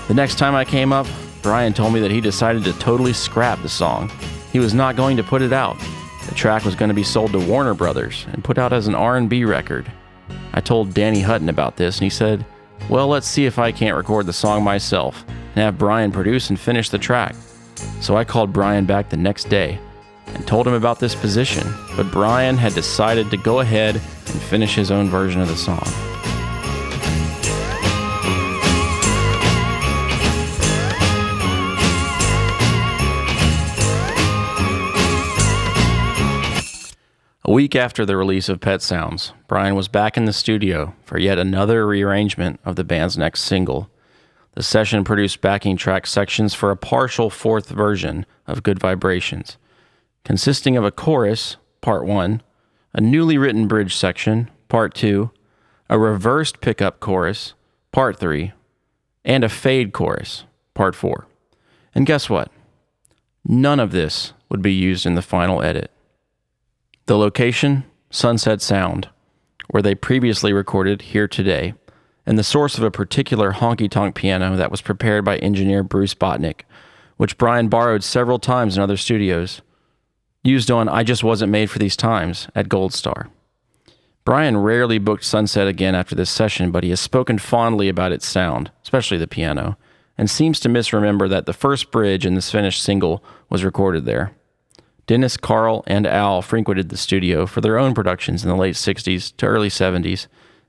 The 0.09 0.15
next 0.15 0.37
time 0.37 0.57
I 0.57 0.65
came 0.65 0.93
up, 0.93 1.07
Brian 1.41 1.73
told 1.73 1.93
me 1.93 2.01
that 2.01 2.11
he 2.11 2.21
decided 2.21 2.65
to 2.65 2.73
totally 2.81 3.13
scrap 3.13 3.63
the 3.63 3.69
song. 3.69 4.11
He 4.53 4.59
was 4.59 4.75
not 4.75 4.97
going 4.97 5.17
to 5.19 5.23
put 5.23 5.41
it 5.41 5.53
out. 5.53 5.79
The 6.29 6.35
track 6.35 6.65
was 6.65 6.75
going 6.75 6.89
to 6.89 6.95
be 6.97 7.05
sold 7.05 7.31
to 7.31 7.39
Warner 7.39 7.75
Brothers 7.75 8.27
and 8.33 8.43
put 8.43 8.59
out 8.59 8.73
as 8.73 8.89
an 8.89 8.97
R&B 8.97 9.45
record. 9.45 9.89
I 10.53 10.61
told 10.61 10.95
Danny 10.95 11.21
Hutton 11.21 11.49
about 11.49 11.77
this, 11.77 11.99
and 11.99 12.03
he 12.03 12.11
said, 12.11 12.45
well, 12.89 13.09
let's 13.09 13.27
see 13.27 13.47
if 13.47 13.59
I 13.59 13.73
can't 13.73 13.97
record 13.97 14.27
the 14.27 14.33
song 14.33 14.63
myself 14.63 15.25
and 15.29 15.57
have 15.57 15.79
Brian 15.79 16.13
produce 16.13 16.51
and 16.51 16.59
finish 16.59 16.91
the 16.91 16.99
track. 16.99 17.35
So 18.01 18.17
I 18.17 18.25
called 18.25 18.53
Brian 18.53 18.85
back 18.85 19.09
the 19.09 19.17
next 19.17 19.49
day 19.49 19.79
and 20.27 20.47
told 20.47 20.67
him 20.67 20.75
about 20.75 21.01
this 21.01 21.15
position, 21.15 21.67
but 21.97 22.11
Brian 22.11 22.57
had 22.57 22.75
decided 22.75 23.31
to 23.31 23.37
go 23.37 23.61
ahead 23.61 23.97
and 23.97 24.43
finish 24.43 24.75
his 24.75 24.91
own 24.91 25.09
version 25.09 25.41
of 25.41 25.49
the 25.49 25.57
song. 25.57 26.14
Week 37.55 37.77
after 37.77 38.05
the 38.05 38.17
release 38.17 38.49
of 38.49 38.59
Pet 38.59 38.83
Sounds, 38.83 39.33
Brian 39.47 39.77
was 39.77 39.87
back 39.87 40.17
in 40.17 40.25
the 40.25 40.33
studio 40.33 40.93
for 41.05 41.21
yet 41.21 41.39
another 41.39 41.87
rearrangement 41.87 42.59
of 42.65 42.75
the 42.75 42.83
band's 42.83 43.17
next 43.17 43.43
single. 43.43 43.89
The 44.55 44.63
session 44.65 45.05
produced 45.05 45.41
backing 45.41 45.77
track 45.77 46.09
sections 46.09 46.53
for 46.53 46.73
a 46.73 46.77
partial 46.77 47.31
fourth 47.31 47.69
version 47.69 48.27
of 48.49 48.65
Good 48.65 48.81
Vibrations. 48.81 49.57
consisting 50.25 50.77
of 50.77 50.85
a 50.85 50.91
chorus, 50.91 51.57
part 51.81 52.05
one, 52.05 52.43
a 52.93 53.01
newly 53.01 53.39
written 53.39 53.69
bridge 53.69 53.95
section, 53.95 54.51
part 54.69 54.95
two, 54.95 55.31
a 55.89 55.99
reversed 55.99 56.61
pickup 56.61 56.99
chorus, 56.99 57.55
part 57.93 58.19
three, 58.19 58.53
and 59.25 59.45
a 59.45 59.49
fade 59.49 59.93
chorus, 59.93 60.45
part 60.73 60.95
four. 60.95 61.27
And 61.95 62.07
guess 62.07 62.29
what? 62.29 62.51
None 63.45 63.79
of 63.79 63.93
this 63.93 64.33
would 64.49 64.63
be 64.63 64.73
used 64.73 65.07
in 65.07 65.15
the 65.15 65.23
final 65.23 65.63
edit. 65.63 65.91
The 67.07 67.19
location, 67.19 67.85
Sunset 68.09 68.63
Sound, 68.63 69.11
where 69.69 69.83
they 69.83 69.95
previously 69.95 70.55
recorded 70.55 71.03
Here 71.03 71.29
Today, 71.29 71.75
and 72.25 72.39
the 72.39 72.43
source 72.43 72.79
of 72.79 72.83
a 72.83 72.91
particular 72.91 73.53
honky 73.53 73.91
tonk 73.91 74.15
piano 74.15 74.57
that 74.57 74.71
was 74.71 74.81
prepared 74.81 75.23
by 75.23 75.37
engineer 75.37 75.83
Bruce 75.83 76.15
Botnick, 76.15 76.63
which 77.19 77.37
Brian 77.37 77.69
borrowed 77.69 78.03
several 78.03 78.39
times 78.39 78.79
in 78.79 78.83
other 78.83 78.97
studios, 78.97 79.61
used 80.43 80.71
on 80.71 80.89
I 80.89 81.03
Just 81.03 81.23
Wasn't 81.23 81.53
Made 81.53 81.71
for 81.71 81.79
These 81.79 81.95
Times 81.95 82.49
at 82.55 82.71
Gold 82.71 82.95
Star. 82.95 83.29
Brian 84.25 84.57
rarely 84.57 84.97
booked 84.97 85.25
Sunset 85.25 85.69
again 85.69 85.95
after 85.95 86.15
this 86.15 86.31
session, 86.31 86.71
but 86.71 86.85
he 86.85 86.89
has 86.89 87.01
spoken 87.01 87.37
fondly 87.37 87.91
about 87.91 88.13
its 88.13 88.27
sound, 88.27 88.71
especially 88.83 89.19
the 89.19 89.27
piano, 89.27 89.77
and 90.17 90.31
seems 90.31 90.59
to 90.61 90.71
misremember 90.71 91.29
that 91.29 91.45
the 91.45 91.53
first 91.53 91.91
bridge 91.91 92.25
in 92.25 92.35
this 92.35 92.51
finished 92.51 92.83
single 92.83 93.23
was 93.51 93.63
recorded 93.63 94.07
there. 94.07 94.33
Dennis, 95.07 95.37
Carl, 95.37 95.85
and 95.87 96.07
Al 96.07 96.41
frequented 96.41 96.89
the 96.89 96.97
studio 96.97 97.47
for 97.47 97.61
their 97.61 97.79
own 97.79 97.95
productions 97.95 98.43
in 98.43 98.49
the 98.49 98.57
late 98.57 98.75
60s 98.75 99.37
to 99.37 99.47
early 99.47 99.69
70s, 99.69 100.27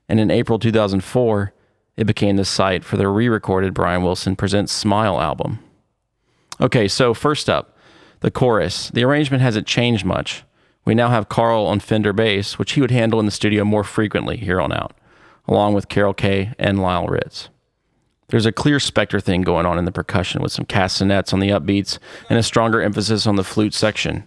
and 0.08 0.20
in 0.20 0.30
April 0.30 0.58
2004, 0.58 1.52
it 1.96 2.04
became 2.06 2.36
the 2.36 2.44
site 2.44 2.84
for 2.84 2.96
their 2.96 3.10
re 3.10 3.28
recorded 3.28 3.72
Brian 3.72 4.02
Wilson 4.02 4.36
Presents 4.36 4.72
Smile 4.72 5.20
album. 5.20 5.58
Okay, 6.60 6.88
so 6.88 7.14
first 7.14 7.48
up, 7.48 7.76
the 8.20 8.30
chorus. 8.30 8.90
The 8.90 9.04
arrangement 9.04 9.42
hasn't 9.42 9.66
changed 9.66 10.04
much. 10.04 10.44
We 10.84 10.94
now 10.94 11.08
have 11.08 11.28
Carl 11.28 11.66
on 11.66 11.80
Fender 11.80 12.12
bass, 12.12 12.58
which 12.58 12.72
he 12.72 12.80
would 12.80 12.90
handle 12.90 13.20
in 13.20 13.26
the 13.26 13.32
studio 13.32 13.64
more 13.64 13.84
frequently 13.84 14.36
here 14.36 14.60
on 14.60 14.72
out, 14.72 14.96
along 15.48 15.74
with 15.74 15.88
Carol 15.88 16.14
Kaye 16.14 16.52
and 16.58 16.80
Lyle 16.80 17.06
Ritz. 17.06 17.48
There's 18.28 18.46
a 18.46 18.52
clear 18.52 18.78
Spector 18.78 19.22
thing 19.22 19.42
going 19.42 19.66
on 19.66 19.78
in 19.78 19.84
the 19.84 19.92
percussion 19.92 20.42
with 20.42 20.52
some 20.52 20.64
castanets 20.64 21.32
on 21.32 21.40
the 21.40 21.50
upbeats 21.50 21.98
and 22.28 22.38
a 22.38 22.42
stronger 22.42 22.82
emphasis 22.82 23.26
on 23.26 23.36
the 23.36 23.44
flute 23.44 23.74
section. 23.74 24.24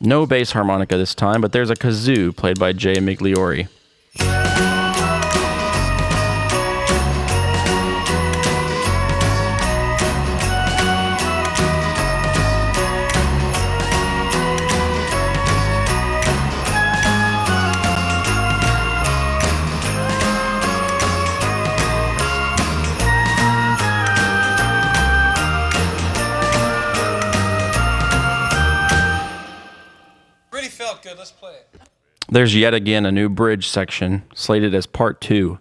No 0.00 0.26
bass 0.26 0.52
harmonica 0.52 0.96
this 0.96 1.14
time, 1.14 1.40
but 1.40 1.52
there's 1.52 1.70
a 1.70 1.74
kazoo 1.74 2.34
played 2.34 2.58
by 2.58 2.72
Jay 2.72 2.96
Migliore. 2.96 3.68
There's 32.32 32.56
yet 32.56 32.72
again 32.72 33.04
a 33.04 33.12
new 33.12 33.28
bridge 33.28 33.68
section, 33.68 34.22
slated 34.34 34.74
as 34.74 34.86
part 34.86 35.20
two. 35.20 35.58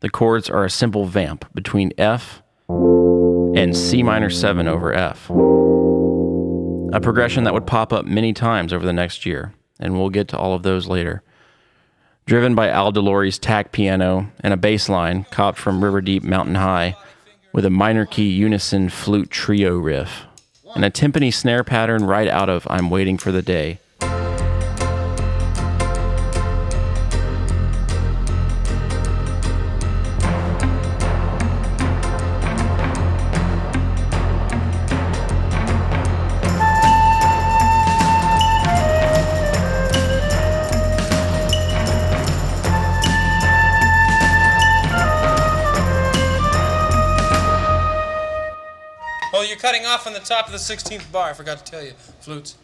The 0.00 0.08
chords 0.08 0.48
are 0.48 0.64
a 0.64 0.70
simple 0.70 1.04
vamp 1.04 1.44
between 1.54 1.92
F 1.98 2.42
and 2.70 3.76
C 3.76 4.02
minor 4.02 4.30
7 4.30 4.66
over 4.66 4.94
F. 4.94 5.28
A 5.28 7.00
progression 7.02 7.44
that 7.44 7.52
would 7.52 7.66
pop 7.66 7.92
up 7.92 8.06
many 8.06 8.32
times 8.32 8.72
over 8.72 8.86
the 8.86 8.94
next 8.94 9.26
year, 9.26 9.52
and 9.78 9.92
we'll 9.92 10.08
get 10.08 10.26
to 10.28 10.38
all 10.38 10.54
of 10.54 10.62
those 10.62 10.86
later. 10.88 11.22
Driven 12.24 12.54
by 12.54 12.70
Al 12.70 12.92
De 12.92 13.00
Lory's 13.02 13.38
tack 13.38 13.70
piano 13.70 14.32
and 14.40 14.54
a 14.54 14.56
bass 14.56 14.88
line 14.88 15.26
copped 15.30 15.58
from 15.58 15.84
River 15.84 16.00
Deep 16.00 16.22
Mountain 16.22 16.54
High 16.54 16.96
with 17.52 17.66
a 17.66 17.70
minor 17.70 18.06
key 18.06 18.30
unison 18.30 18.88
flute 18.88 19.30
trio 19.30 19.76
riff, 19.76 20.24
and 20.74 20.82
a 20.82 20.90
timpani 20.90 21.30
snare 21.30 21.62
pattern 21.62 22.04
right 22.04 22.26
out 22.26 22.48
of 22.48 22.66
I'm 22.70 22.88
Waiting 22.88 23.18
for 23.18 23.32
the 23.32 23.42
Day. 23.42 23.80
Off 49.96 50.06
on 50.06 50.12
the 50.12 50.20
top 50.20 50.44
of 50.44 50.52
the 50.52 50.58
16th 50.58 51.10
bar. 51.10 51.30
I 51.30 51.32
forgot 51.32 51.64
to 51.64 51.64
tell 51.64 51.82
you. 51.82 51.92
Flutes. 52.20 52.56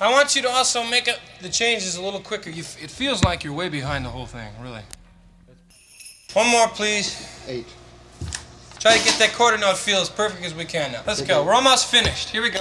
I 0.00 0.10
want 0.10 0.34
you 0.34 0.42
to 0.42 0.48
also 0.48 0.82
make 0.82 1.08
up 1.08 1.18
the 1.40 1.48
changes 1.48 1.94
a 1.94 2.02
little 2.02 2.18
quicker. 2.18 2.50
You, 2.50 2.62
f- 2.62 2.82
it 2.82 2.90
feels 2.90 3.22
like 3.22 3.44
you're 3.44 3.52
way 3.52 3.68
behind 3.68 4.04
the 4.04 4.08
whole 4.08 4.26
thing, 4.26 4.52
really. 4.60 4.80
One 6.32 6.50
more, 6.50 6.66
please. 6.66 7.28
Eight. 7.46 7.66
Try 8.80 8.96
to 8.96 9.04
get 9.04 9.16
that 9.20 9.32
quarter 9.34 9.56
note 9.56 9.76
feel 9.76 9.98
as 9.98 10.10
perfect 10.10 10.44
as 10.44 10.52
we 10.52 10.64
can 10.64 10.90
now. 10.90 11.02
Let's 11.06 11.20
go. 11.20 11.44
We're 11.44 11.54
almost 11.54 11.88
finished. 11.88 12.30
Here 12.30 12.42
we 12.42 12.50
go. 12.50 12.60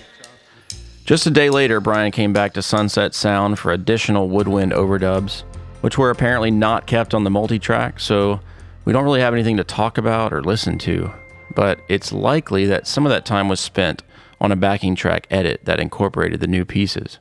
Just 1.04 1.26
a 1.26 1.32
day 1.32 1.50
later, 1.50 1.80
Brian 1.80 2.12
came 2.12 2.34
back 2.34 2.54
to 2.54 2.62
Sunset 2.62 3.16
Sound 3.16 3.58
for 3.58 3.72
additional 3.72 4.30
woodwind 4.30 4.74
overdubs, 4.74 5.42
which 5.82 5.98
were 5.98 6.12
apparently 6.12 6.52
not 6.52 6.86
kept 6.86 7.16
on 7.16 7.24
the 7.24 7.32
multi 7.32 7.58
track, 7.58 8.00
so 8.00 8.40
we 8.86 8.94
don't 8.94 9.04
really 9.04 9.22
have 9.22 9.34
anything 9.34 9.58
to 9.58 9.64
talk 9.64 9.98
about 9.98 10.32
or 10.32 10.44
listen 10.44 10.78
to. 10.80 11.12
But 11.56 11.80
it's 11.88 12.12
likely 12.12 12.66
that 12.66 12.88
some 12.88 13.06
of 13.06 13.12
that 13.12 13.26
time 13.26 13.50
was 13.50 13.60
spent 13.60 14.04
on 14.40 14.52
a 14.52 14.56
backing 14.56 14.96
track 14.96 15.28
edit 15.30 15.62
that 15.66 15.80
incorporated 15.80 16.40
the 16.40 16.48
new 16.48 16.66
pieces. 16.66 17.20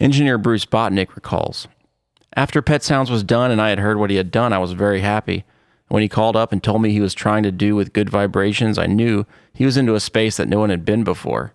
Engineer 0.00 0.38
Bruce 0.38 0.64
Botnick 0.64 1.14
recalls 1.14 1.68
After 2.36 2.62
Pet 2.62 2.82
Sounds 2.82 3.10
was 3.10 3.24
done 3.24 3.50
and 3.50 3.60
I 3.60 3.70
had 3.70 3.80
heard 3.80 3.98
what 3.98 4.10
he 4.10 4.16
had 4.16 4.30
done, 4.30 4.52
I 4.52 4.58
was 4.58 4.72
very 4.72 5.00
happy. 5.00 5.44
When 5.88 6.02
he 6.02 6.08
called 6.08 6.36
up 6.36 6.52
and 6.52 6.62
told 6.62 6.82
me 6.82 6.90
he 6.90 7.00
was 7.00 7.14
trying 7.14 7.42
to 7.42 7.52
do 7.52 7.74
with 7.74 7.92
good 7.92 8.10
vibrations, 8.10 8.78
I 8.78 8.86
knew 8.86 9.24
he 9.52 9.64
was 9.64 9.76
into 9.76 9.94
a 9.94 10.00
space 10.00 10.36
that 10.36 10.48
no 10.48 10.58
one 10.58 10.70
had 10.70 10.84
been 10.84 11.02
before. 11.02 11.52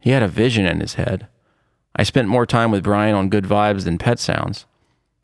He 0.00 0.10
had 0.10 0.22
a 0.22 0.28
vision 0.28 0.66
in 0.66 0.80
his 0.80 0.94
head. 0.94 1.28
I 1.94 2.02
spent 2.02 2.28
more 2.28 2.46
time 2.46 2.70
with 2.70 2.84
Brian 2.84 3.14
on 3.14 3.28
Good 3.28 3.44
Vibes 3.44 3.84
than 3.84 3.98
Pet 3.98 4.18
Sounds. 4.18 4.66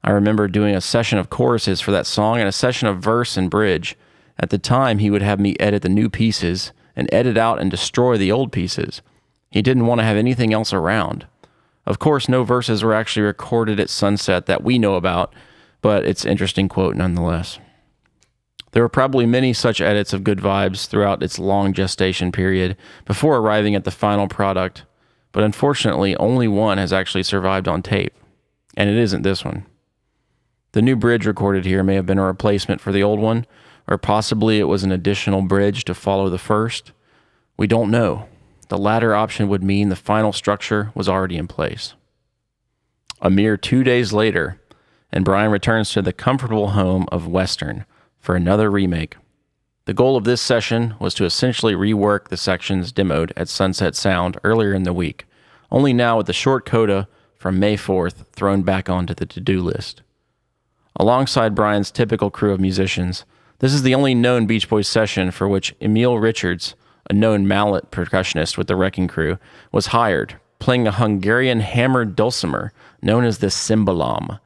I 0.04 0.11
remember 0.11 0.49
doing 0.49 0.74
a 0.74 0.80
session 0.80 1.18
of 1.18 1.30
choruses 1.30 1.80
for 1.80 1.92
that 1.92 2.07
song 2.07 2.38
and 2.38 2.49
a 2.49 2.53
session 2.53 2.88
of 2.88 2.99
verse 2.99 3.36
and 3.36 3.51
bridge. 3.51 3.97
At 4.39 4.51
the 4.51 4.59
time, 4.59 4.99
he 4.99 5.11
would 5.11 5.22
have 5.22 5.41
me 5.41 5.57
edit 5.61 5.83
the 5.83 5.89
new 5.89 6.09
pieces 6.09 6.72
and 6.97 7.09
edit 7.12 7.37
out 7.37 7.61
and 7.61 7.70
destroy 7.70 8.16
the 8.16 8.33
old 8.33 8.53
pieces. 8.53 9.03
He 9.51 9.62
didn't 9.62 9.87
want 9.87 10.01
to 10.01 10.05
have 10.05 10.16
anything 10.16 10.53
else 10.53 10.72
around. 10.72 11.26
Of 11.85 11.99
course, 11.99 12.28
no 12.28 12.45
verses 12.45 12.83
were 12.83 12.95
actually 12.95 13.22
recorded 13.22 13.80
at 13.80 13.91
Sunset 13.91 14.47
that 14.47 14.62
we 14.62 14.78
know 14.78 14.95
about, 14.95 15.35
but 15.80 16.05
it's 16.05 16.24
interesting 16.24 16.68
quote 16.68 16.97
nonetheless. 16.97 17.59
There 18.70 18.83
were 18.83 18.89
probably 18.89 19.26
many 19.26 19.53
such 19.53 19.80
edits 19.80 20.12
of 20.12 20.24
Good 20.24 20.39
Vibes 20.39 20.87
throughout 20.87 21.22
its 21.22 21.39
long 21.39 21.74
gestation 21.74 22.33
period 22.33 22.76
before 23.05 23.37
arriving 23.37 23.74
at 23.74 23.85
the 23.85 23.91
final 23.91 24.28
product, 24.28 24.85
but 25.33 25.45
unfortunately, 25.45 26.16
only 26.16 26.49
one 26.49 26.78
has 26.78 26.93
actually 26.93 27.22
survived 27.22 27.68
on 27.68 27.83
tape, 27.83 28.14
and 28.76 28.89
it 28.89 28.97
isn't 28.97 29.22
this 29.22 29.45
one. 29.45 29.66
The 30.72 30.83
new 30.83 30.97
bridge 30.97 31.26
recorded 31.26 31.66
here 31.66 31.83
may 31.83 31.97
have 31.97 32.07
been 32.07 32.18
a 32.18 32.24
replacement 32.24 32.80
for 32.80 32.93
the 32.93 33.03
old 33.03 33.20
one, 33.20 33.47
or 33.89 33.99
possibly 33.99 34.59
it 34.59 34.64
was 34.64 34.85
an 34.85 34.93
additional 34.93 35.43
bridge 35.43 35.85
to 35.85 35.95
follow 35.95 36.28
the 36.28 36.39
first. 36.39 36.93
We 37.57 37.66
don't 37.66 37.91
know. 37.91 38.28
The 38.68 38.78
latter 38.78 39.14
option 39.14 39.49
would 39.49 39.62
mean 39.62 39.89
the 39.89 39.97
final 39.97 40.33
structure 40.33 40.91
was 40.95 41.09
already 41.09 41.37
in 41.37 41.49
place. 41.49 41.95
A 43.20 43.30
mere 43.30 43.57
two 43.57 43.85
days 43.85 44.12
later, 44.12 44.61
and 45.12 45.24
Brian 45.24 45.51
returns 45.51 45.91
to 45.91 46.03
the 46.03 46.12
comfortable 46.12 46.70
home 46.70 47.07
of 47.12 47.28
Western 47.28 47.85
for 48.18 48.35
another 48.35 48.70
remake. 48.70 49.16
The 49.85 49.95
goal 49.95 50.16
of 50.16 50.24
this 50.24 50.41
session 50.41 50.95
was 50.99 51.12
to 51.14 51.24
essentially 51.24 51.74
rework 51.74 52.28
the 52.28 52.37
sections 52.37 52.93
demoed 52.93 53.33
at 53.37 53.49
Sunset 53.49 53.95
Sound 53.95 54.39
earlier 54.45 54.72
in 54.72 54.85
the 54.85 54.93
week, 54.93 55.26
only 55.70 55.93
now 55.93 56.16
with 56.16 56.26
the 56.26 56.33
short 56.33 56.64
coda 56.64 57.09
from 57.37 57.59
May 57.59 57.76
4th 57.76 58.26
thrown 58.33 58.62
back 58.62 58.89
onto 58.89 59.12
the 59.12 59.26
to 59.26 59.41
do 59.41 59.61
list. 59.61 60.03
Alongside 60.95 61.55
Brian's 61.55 61.91
typical 61.91 62.30
crew 62.30 62.53
of 62.53 62.61
musicians, 62.61 63.24
this 63.62 63.72
is 63.72 63.82
the 63.84 63.94
only 63.94 64.12
known 64.12 64.46
Beach 64.46 64.68
Boys 64.68 64.88
session 64.88 65.30
for 65.30 65.46
which 65.46 65.72
Emil 65.80 66.18
Richards, 66.18 66.74
a 67.08 67.12
known 67.12 67.46
mallet 67.46 67.92
percussionist 67.92 68.58
with 68.58 68.66
the 68.66 68.74
Wrecking 68.74 69.06
Crew, 69.06 69.38
was 69.70 69.86
hired, 69.86 70.34
playing 70.58 70.88
a 70.88 70.92
Hungarian 70.92 71.60
hammered 71.60 72.16
dulcimer 72.16 72.72
known 73.02 73.24
as 73.24 73.38
the 73.38 73.46
cymbalom. 73.46 74.40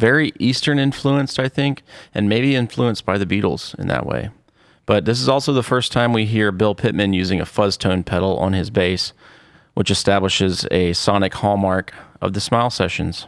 Very 0.00 0.32
Eastern 0.38 0.78
influenced, 0.78 1.38
I 1.38 1.50
think, 1.50 1.82
and 2.14 2.26
maybe 2.26 2.56
influenced 2.56 3.04
by 3.04 3.18
the 3.18 3.26
Beatles 3.26 3.78
in 3.78 3.86
that 3.88 4.06
way. 4.06 4.30
But 4.86 5.04
this 5.04 5.20
is 5.20 5.28
also 5.28 5.52
the 5.52 5.62
first 5.62 5.92
time 5.92 6.14
we 6.14 6.24
hear 6.24 6.50
Bill 6.50 6.74
Pittman 6.74 7.12
using 7.12 7.38
a 7.38 7.44
fuzz 7.44 7.76
tone 7.76 8.02
pedal 8.02 8.38
on 8.38 8.54
his 8.54 8.70
bass, 8.70 9.12
which 9.74 9.90
establishes 9.90 10.66
a 10.70 10.94
sonic 10.94 11.34
hallmark 11.34 11.92
of 12.22 12.32
the 12.32 12.40
Smile 12.40 12.70
sessions. 12.70 13.26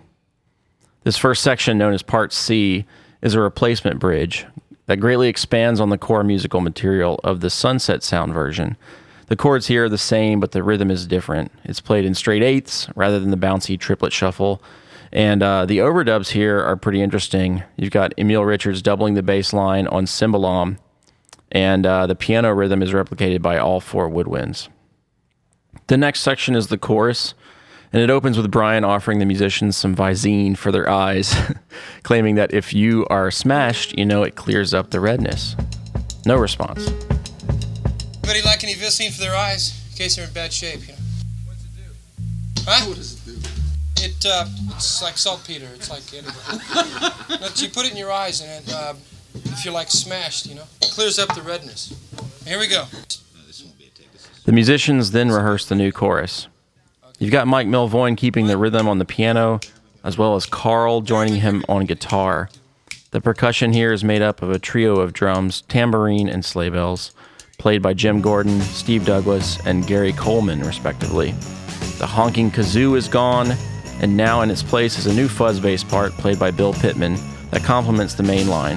This 1.05 1.19
first 1.19 1.43
section, 1.43 1.77
known 1.77 1.93
as 1.93 2.03
Part 2.03 2.33
C, 2.33 2.87
is 3.21 3.35
a 3.35 3.41
replacement 3.41 4.01
bridge 4.01 4.47
that 4.87 4.97
greatly 4.97 5.29
expands 5.29 5.79
on 5.79 5.91
the 5.91 5.99
core 5.99 6.25
musical 6.25 6.63
material 6.63 7.21
of 7.23 7.41
the 7.41 7.51
Sunset 7.51 8.03
Sound 8.03 8.33
version. 8.33 8.79
The 9.27 9.37
chords 9.37 9.67
here 9.67 9.85
are 9.85 9.91
the 9.91 9.99
same, 9.99 10.41
but 10.41 10.53
the 10.53 10.63
rhythm 10.63 10.91
is 10.91 11.07
different. 11.07 11.53
It's 11.65 11.81
played 11.83 12.07
in 12.07 12.15
straight 12.15 12.43
eighths 12.43 12.89
rather 12.97 13.21
than 13.21 13.31
the 13.31 13.37
bouncy 13.37 13.79
triplet 13.79 14.15
shuffle. 14.15 14.63
And 15.13 15.43
uh, 15.43 15.67
the 15.67 15.79
overdubs 15.79 16.31
here 16.31 16.61
are 16.61 16.77
pretty 16.77 17.03
interesting. 17.03 17.63
You've 17.77 17.91
got 17.91 18.15
Emil 18.17 18.45
Richards 18.45 18.81
doubling 18.81 19.15
the 19.15 19.23
bass 19.23 19.53
line 19.53 19.87
on 19.89 20.07
Cymbalom, 20.07 20.79
and 21.51 21.85
uh, 21.85 22.07
the 22.07 22.15
piano 22.15 22.53
rhythm 22.53 22.83
is 22.83 22.93
replicated 22.93 23.43
by 23.43 23.59
all 23.59 23.79
four 23.81 24.09
woodwinds. 24.09 24.69
The 25.89 25.99
next 25.99 26.21
section 26.21 26.55
is 26.55 26.69
the 26.69 26.79
chorus, 26.79 27.35
and 27.93 28.01
it 28.01 28.09
opens 28.09 28.39
with 28.39 28.51
Brian 28.51 28.85
offering 28.85 29.19
the 29.19 29.27
musicians 29.27 29.77
some 29.77 29.95
Visine 29.95 30.57
for 30.57 30.73
their 30.73 30.89
eyes, 30.89 31.35
claiming 32.05 32.37
that 32.37 32.55
if 32.55 32.73
you 32.73 33.07
are 33.11 33.31
smashed, 33.31 33.99
you 33.99 34.07
know 34.07 34.23
it 34.23 34.35
clears 34.35 34.73
up 34.73 34.91
the 34.91 35.01
redness. 35.01 35.57
No 36.25 36.37
response. 36.37 36.89
Anybody 38.25 38.43
like 38.47 38.65
any 38.65 38.75
Visine 38.75 39.13
for 39.13 39.21
their 39.21 39.37
eyes 39.37 39.79
in 39.91 39.99
case 39.99 40.17
they're 40.17 40.27
in 40.27 40.33
bad 40.33 40.55
shape? 40.55 40.81
You 40.83 40.95
know. 40.95 40.99
What's 41.45 41.65
it 41.65 41.71
do? 41.77 42.65
Huh? 42.65 42.89
What 44.03 44.21
does 44.21 44.25
it 44.25 44.27
uh, 44.27 44.47
it's 44.75 45.03
like 45.03 45.17
saltpeter. 45.17 45.69
It's 45.75 45.91
like 45.91 46.03
anything. 46.13 46.61
You 47.63 47.69
put 47.69 47.87
it 47.87 47.93
in 47.93 47.97
your 47.97 48.11
eyes, 48.11 48.41
and 48.41 48.51
it, 48.51 48.73
uh, 48.73 48.95
if 49.35 49.65
you're 49.65 49.75
like 49.75 49.91
smashed, 49.91 50.47
you 50.47 50.57
know, 50.57 50.65
it 50.81 50.91
clears 50.91 51.19
up 51.19 51.35
the 51.35 51.43
redness. 51.43 51.95
Here 52.45 52.59
we 52.59 52.67
go. 52.67 52.87
The 54.45 54.53
musicians 54.53 55.13
then 55.13 55.31
rehearse 55.31 55.67
the 55.67 55.77
new 55.77 55.93
chorus. 55.93 56.49
You've 57.21 57.31
got 57.31 57.47
Mike 57.47 57.69
Melvoin 57.69 58.17
keeping 58.17 58.49
the 58.49 58.57
rhythm 58.57 58.89
on 58.89 58.99
the 58.99 59.05
piano, 59.05 59.61
as 60.03 60.19
well 60.19 60.35
as 60.35 60.47
Carl 60.47 61.03
joining 61.03 61.37
him 61.37 61.65
on 61.69 61.87
guitar. 61.87 62.49
The 63.13 63.21
percussion 63.21 63.73
here 63.73 63.93
is 63.93 64.03
made 64.03 64.23
up 64.23 64.43
of 64.43 64.51
a 64.51 64.59
trio 64.59 64.97
of 64.97 65.13
drums, 65.13 65.63
tambourine, 65.63 66.29
and 66.29 66.45
sleigh 66.45 66.71
bells, 66.71 67.13
played 67.59 67.83
by 67.83 67.95
Jim 67.95 68.21
Gordon, 68.21 68.61
Steve 68.63 69.07
Douglas, 69.07 69.65
and 69.65 69.87
Gary 69.87 70.13
Coleman, 70.13 70.61
respectively. 70.63 71.31
The 71.99 72.07
honking 72.07 72.51
kazoo 72.51 72.97
is 72.97 73.07
gone, 73.07 73.53
and 74.03 74.17
now 74.17 74.43
in 74.43 74.51
its 74.51 74.63
place 74.63 74.99
is 74.99 75.07
a 75.07 75.15
new 75.15 75.29
fuzz 75.29 75.61
bass 75.61 75.83
part 75.85 76.13
played 76.13 76.39
by 76.39 76.51
Bill 76.51 76.75
Pittman 76.75 77.17
that 77.51 77.63
complements 77.63 78.15
the 78.15 78.23
main 78.25 78.49
line. 78.49 78.77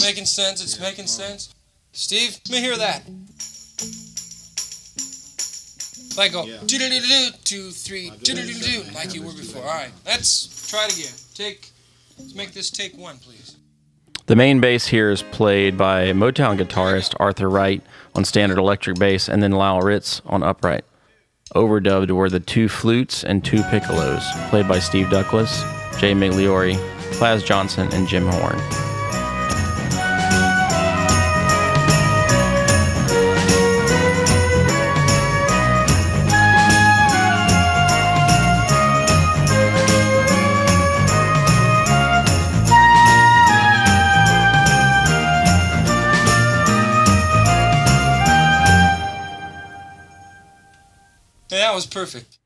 Making 0.00 0.24
sense. 0.24 0.62
It's 0.62 0.80
making 0.80 1.06
sense. 1.06 1.54
Steve, 1.92 2.38
let 2.48 2.56
me 2.56 2.60
hear 2.60 2.76
that. 2.76 3.02
Like 6.16 6.32
go 6.32 6.44
do-do-do-do, 6.66 7.30
two, 7.44 7.70
three, 7.70 8.10
do-do-do-do, 8.22 8.92
like 8.94 9.14
you 9.14 9.22
were 9.22 9.32
before. 9.32 9.62
All 9.62 9.68
right, 9.68 9.92
let's 10.04 10.68
try 10.68 10.86
it 10.86 10.94
again. 10.96 11.12
Take, 11.34 11.70
let's 12.18 12.34
make 12.34 12.52
this 12.52 12.70
take 12.70 12.96
one, 12.96 13.18
please. 13.18 13.56
The 14.26 14.36
main 14.36 14.60
bass 14.60 14.86
here 14.86 15.10
is 15.10 15.22
played 15.22 15.76
by 15.76 16.12
Motown 16.12 16.58
guitarist 16.58 17.14
Arthur 17.18 17.50
Wright 17.50 17.82
on 18.14 18.24
standard 18.24 18.58
electric 18.58 18.98
bass 18.98 19.28
and 19.28 19.42
then 19.42 19.52
Lyle 19.52 19.80
Ritz 19.80 20.22
on 20.26 20.42
upright. 20.42 20.84
Overdubbed 21.54 22.10
were 22.12 22.30
the 22.30 22.38
two 22.38 22.68
flutes 22.68 23.24
and 23.24 23.44
two 23.44 23.62
piccolos, 23.62 24.22
played 24.50 24.68
by 24.68 24.78
Steve 24.78 25.10
Douglas, 25.10 25.62
Jay 25.98 26.12
Migliore, 26.12 26.76
Plas 27.12 27.42
Johnson, 27.42 27.88
and 27.92 28.06
Jim 28.06 28.26
Horn. 28.26 28.89
Was 51.80 51.86
perfect. 51.86 52.38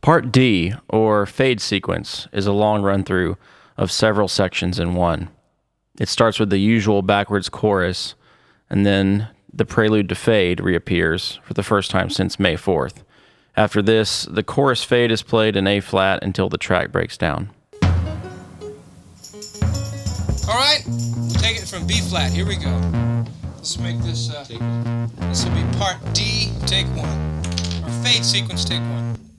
Part 0.00 0.32
D, 0.32 0.74
or 0.88 1.26
fade 1.26 1.60
sequence, 1.60 2.26
is 2.32 2.46
a 2.46 2.52
long 2.52 2.82
run 2.82 3.04
through 3.04 3.36
of 3.76 3.92
several 3.92 4.26
sections 4.26 4.80
in 4.80 4.94
one. 4.96 5.28
It 6.00 6.08
starts 6.08 6.40
with 6.40 6.50
the 6.50 6.58
usual 6.58 7.02
backwards 7.02 7.48
chorus, 7.48 8.16
and 8.68 8.84
then 8.84 9.28
the 9.52 9.64
prelude 9.64 10.08
to 10.08 10.16
fade 10.16 10.58
reappears 10.58 11.38
for 11.44 11.54
the 11.54 11.62
first 11.62 11.92
time 11.92 12.10
since 12.10 12.40
May 12.40 12.54
4th. 12.54 13.04
After 13.56 13.80
this, 13.80 14.24
the 14.24 14.42
chorus 14.42 14.82
fade 14.82 15.12
is 15.12 15.22
played 15.22 15.54
in 15.54 15.68
A 15.68 15.78
flat 15.78 16.24
until 16.24 16.48
the 16.48 16.58
track 16.58 16.90
breaks 16.90 17.16
down. 17.16 17.50
All 20.48 20.58
right, 20.58 20.82
we'll 20.86 21.30
take 21.30 21.58
it 21.58 21.68
from 21.68 21.86
B 21.86 22.00
flat. 22.00 22.32
Here 22.32 22.44
we 22.44 22.56
go. 22.56 23.24
Let's 23.54 23.78
make 23.78 24.00
this. 24.00 24.30
Uh, 24.30 24.44
this 25.28 25.44
will 25.44 25.54
be 25.54 25.78
part 25.78 25.96
D, 26.12 26.50
take 26.66 26.86
one. 26.88 27.53
Fade 28.04 28.22
sequence, 28.22 28.66
take 28.66 28.80
one. 28.80 29.33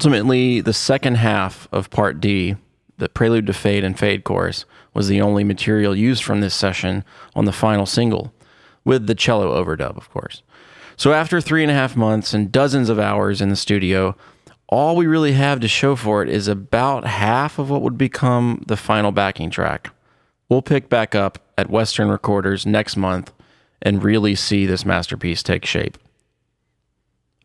Ultimately, 0.00 0.62
the 0.62 0.72
second 0.72 1.16
half 1.16 1.68
of 1.72 1.90
Part 1.90 2.22
D, 2.22 2.56
the 2.96 3.10
prelude 3.10 3.46
to 3.48 3.52
fade 3.52 3.84
and 3.84 3.98
fade 3.98 4.24
chorus, 4.24 4.64
was 4.94 5.08
the 5.08 5.20
only 5.20 5.44
material 5.44 5.94
used 5.94 6.24
from 6.24 6.40
this 6.40 6.54
session 6.54 7.04
on 7.34 7.44
the 7.44 7.52
final 7.52 7.84
single, 7.84 8.32
with 8.82 9.06
the 9.06 9.14
cello 9.14 9.62
overdub, 9.62 9.98
of 9.98 10.08
course. 10.08 10.42
So, 10.96 11.12
after 11.12 11.38
three 11.38 11.60
and 11.62 11.70
a 11.70 11.74
half 11.74 11.96
months 11.96 12.32
and 12.32 12.50
dozens 12.50 12.88
of 12.88 12.98
hours 12.98 13.42
in 13.42 13.50
the 13.50 13.56
studio, 13.56 14.16
all 14.70 14.96
we 14.96 15.06
really 15.06 15.32
have 15.32 15.60
to 15.60 15.68
show 15.68 15.94
for 15.96 16.22
it 16.22 16.30
is 16.30 16.48
about 16.48 17.04
half 17.04 17.58
of 17.58 17.68
what 17.68 17.82
would 17.82 17.98
become 17.98 18.64
the 18.66 18.78
final 18.78 19.12
backing 19.12 19.50
track. 19.50 19.90
We'll 20.48 20.62
pick 20.62 20.88
back 20.88 21.14
up 21.14 21.40
at 21.58 21.68
Western 21.68 22.08
Recorders 22.08 22.64
next 22.64 22.96
month 22.96 23.34
and 23.82 24.02
really 24.02 24.34
see 24.34 24.64
this 24.64 24.86
masterpiece 24.86 25.42
take 25.42 25.66
shape. 25.66 25.98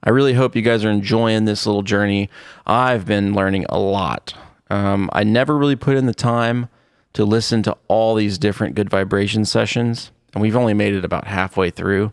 I 0.05 0.11
really 0.11 0.33
hope 0.33 0.55
you 0.55 0.61
guys 0.61 0.85
are 0.85 0.91
enjoying 0.91 1.45
this 1.45 1.65
little 1.65 1.81
journey. 1.81 2.29
I've 2.65 3.05
been 3.05 3.33
learning 3.33 3.65
a 3.69 3.79
lot. 3.79 4.35
Um, 4.69 5.09
I 5.13 5.23
never 5.23 5.57
really 5.57 5.75
put 5.75 5.97
in 5.97 6.05
the 6.05 6.13
time 6.13 6.69
to 7.13 7.25
listen 7.25 7.63
to 7.63 7.75
all 7.87 8.13
these 8.13 8.37
different 8.37 8.75
good 8.75 8.89
vibration 8.89 9.45
sessions, 9.45 10.11
and 10.33 10.41
we've 10.41 10.55
only 10.55 10.73
made 10.73 10.93
it 10.93 11.05
about 11.05 11.25
halfway 11.25 11.71
through. 11.71 12.11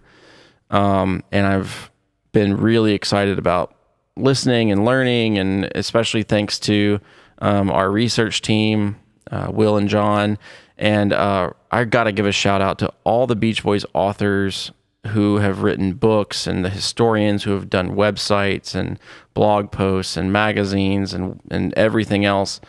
Um, 0.70 1.22
and 1.30 1.46
I've 1.46 1.90
been 2.32 2.56
really 2.56 2.94
excited 2.94 3.38
about 3.38 3.74
listening 4.16 4.72
and 4.72 4.84
learning, 4.84 5.38
and 5.38 5.70
especially 5.74 6.22
thanks 6.22 6.58
to 6.60 7.00
um, 7.40 7.70
our 7.70 7.90
research 7.90 8.40
team, 8.40 8.96
uh, 9.30 9.48
Will 9.52 9.76
and 9.76 9.88
John. 9.88 10.38
And 10.78 11.12
uh, 11.12 11.50
I 11.70 11.84
got 11.84 12.04
to 12.04 12.12
give 12.12 12.26
a 12.26 12.32
shout 12.32 12.62
out 12.62 12.78
to 12.78 12.92
all 13.04 13.26
the 13.26 13.36
Beach 13.36 13.62
Boys 13.62 13.84
authors 13.92 14.72
who 15.08 15.38
have 15.38 15.62
written 15.62 15.94
books 15.94 16.46
and 16.46 16.64
the 16.64 16.70
historians 16.70 17.42
who 17.42 17.52
have 17.52 17.68
done 17.68 17.96
websites 17.96 18.74
and 18.74 18.98
blog 19.34 19.72
posts 19.72 20.16
and 20.16 20.32
magazines 20.32 21.12
and, 21.12 21.40
and 21.50 21.74
everything 21.74 22.24
else. 22.24 22.60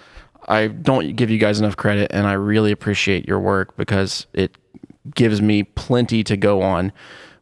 I 0.47 0.67
don't 0.67 1.15
give 1.15 1.29
you 1.29 1.38
guys 1.38 1.59
enough 1.59 1.77
credit, 1.77 2.11
and 2.11 2.27
I 2.27 2.34
really 2.34 2.71
appreciate 2.71 3.27
your 3.27 3.39
work 3.39 3.77
because 3.77 4.25
it 4.34 4.57
gives 5.15 5.41
me 5.41 5.63
plenty 5.63 6.23
to 6.23 6.36
go 6.36 6.61
on 6.61 6.91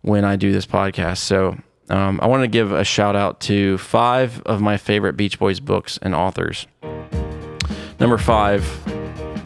when 0.02 0.26
I 0.26 0.36
do 0.36 0.52
this 0.52 0.66
podcast. 0.66 1.18
So 1.18 1.58
um, 1.90 2.20
I 2.22 2.28
want 2.28 2.44
to 2.44 2.48
give 2.48 2.72
a 2.72 2.84
shout 2.84 3.16
out 3.16 3.40
to 3.42 3.78
five 3.78 4.42
of 4.44 4.62
my 4.62 4.78
favorite 4.78 5.14
Beach 5.14 5.40
Boys 5.40 5.60
books 5.60 5.98
and 6.02 6.14
authors. 6.14 6.68
Number 8.00 8.18
five 8.18 8.66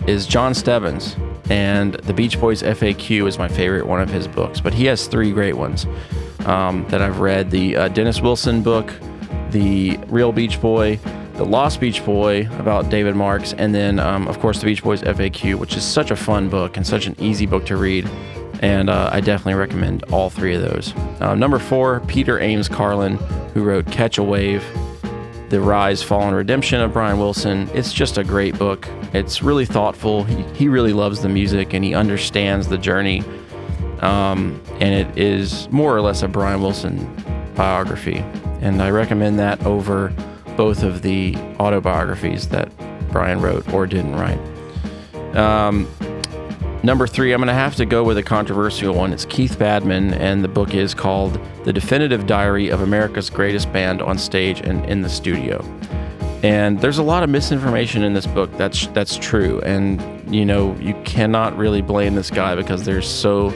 is 0.07 0.27
Jon 0.27 0.53
Stebbins, 0.53 1.15
and 1.49 1.93
the 1.93 2.13
Beach 2.13 2.39
Boys 2.39 2.63
FAQ 2.63 3.27
is 3.27 3.37
my 3.37 3.47
favorite 3.47 3.85
one 3.85 4.01
of 4.01 4.09
his 4.09 4.27
books, 4.27 4.59
but 4.59 4.73
he 4.73 4.85
has 4.85 5.07
three 5.07 5.31
great 5.31 5.57
ones 5.57 5.85
um, 6.45 6.85
that 6.89 7.01
I've 7.01 7.19
read 7.19 7.51
the 7.51 7.75
uh, 7.75 7.87
Dennis 7.89 8.21
Wilson 8.21 8.61
book, 8.63 8.93
the 9.51 9.97
Real 10.07 10.31
Beach 10.31 10.59
Boy, 10.59 10.99
the 11.33 11.45
Lost 11.45 11.79
Beach 11.79 12.03
Boy 12.05 12.47
about 12.59 12.89
David 12.89 13.15
Marks, 13.15 13.53
and 13.53 13.75
then, 13.75 13.99
um, 13.99 14.27
of 14.27 14.39
course, 14.39 14.59
the 14.59 14.65
Beach 14.65 14.83
Boys 14.83 15.01
FAQ, 15.01 15.55
which 15.55 15.75
is 15.75 15.83
such 15.83 16.11
a 16.11 16.15
fun 16.15 16.49
book 16.49 16.77
and 16.77 16.87
such 16.87 17.07
an 17.07 17.15
easy 17.19 17.45
book 17.45 17.65
to 17.65 17.77
read. 17.77 18.09
And 18.61 18.89
uh, 18.89 19.09
I 19.11 19.19
definitely 19.19 19.55
recommend 19.55 20.03
all 20.05 20.29
three 20.29 20.55
of 20.55 20.61
those. 20.61 20.95
Uh, 21.19 21.35
number 21.35 21.59
four, 21.59 21.99
Peter 22.01 22.39
Ames 22.39 22.69
Carlin, 22.69 23.17
who 23.53 23.63
wrote 23.63 23.85
Catch 23.91 24.17
a 24.17 24.23
Wave, 24.23 24.63
The 25.49 25.61
Rise, 25.61 26.01
Fall, 26.01 26.23
and 26.23 26.35
Redemption 26.35 26.81
of 26.81 26.93
Brian 26.93 27.19
Wilson. 27.19 27.69
It's 27.73 27.93
just 27.93 28.17
a 28.17 28.23
great 28.23 28.57
book. 28.57 28.87
It's 29.13 29.43
really 29.43 29.65
thoughtful. 29.65 30.23
He, 30.23 30.43
he 30.53 30.67
really 30.67 30.93
loves 30.93 31.21
the 31.21 31.29
music 31.29 31.73
and 31.73 31.83
he 31.83 31.93
understands 31.93 32.67
the 32.67 32.77
journey. 32.77 33.23
Um, 34.01 34.61
and 34.79 34.93
it 34.93 35.17
is 35.17 35.69
more 35.71 35.95
or 35.95 36.01
less 36.01 36.23
a 36.23 36.27
Brian 36.27 36.61
Wilson 36.61 37.07
biography. 37.55 38.17
And 38.61 38.81
I 38.81 38.89
recommend 38.89 39.39
that 39.39 39.65
over 39.65 40.13
both 40.57 40.83
of 40.83 41.01
the 41.01 41.35
autobiographies 41.59 42.49
that 42.49 42.69
Brian 43.11 43.41
wrote 43.41 43.71
or 43.73 43.87
didn't 43.87 44.15
write. 44.15 44.39
Um, 45.35 45.87
number 46.85 47.07
three, 47.07 47.33
I'm 47.33 47.39
going 47.39 47.47
to 47.47 47.53
have 47.53 47.75
to 47.77 47.85
go 47.85 48.03
with 48.03 48.17
a 48.17 48.23
controversial 48.23 48.93
one. 48.93 49.11
It's 49.11 49.25
Keith 49.25 49.57
Badman, 49.57 50.13
and 50.13 50.43
the 50.43 50.47
book 50.47 50.75
is 50.75 50.93
called 50.93 51.39
The 51.63 51.73
Definitive 51.73 52.27
Diary 52.27 52.69
of 52.69 52.81
America's 52.81 53.29
Greatest 53.29 53.73
Band 53.73 54.03
on 54.03 54.19
Stage 54.19 54.61
and 54.61 54.85
in 54.85 55.01
the 55.01 55.09
Studio. 55.09 55.63
And 56.43 56.79
there's 56.79 56.99
a 56.99 57.03
lot 57.03 57.23
of 57.23 57.29
misinformation 57.29 58.03
in 58.03 58.13
this 58.13 58.27
book. 58.27 58.55
That's 58.55 58.85
that's 58.87 59.17
true, 59.17 59.59
and 59.61 59.99
you 60.33 60.45
know 60.45 60.75
you 60.75 60.93
cannot 61.05 61.57
really 61.57 61.81
blame 61.81 62.13
this 62.13 62.29
guy 62.29 62.53
because 62.53 62.83
there's 62.83 63.07
so 63.07 63.51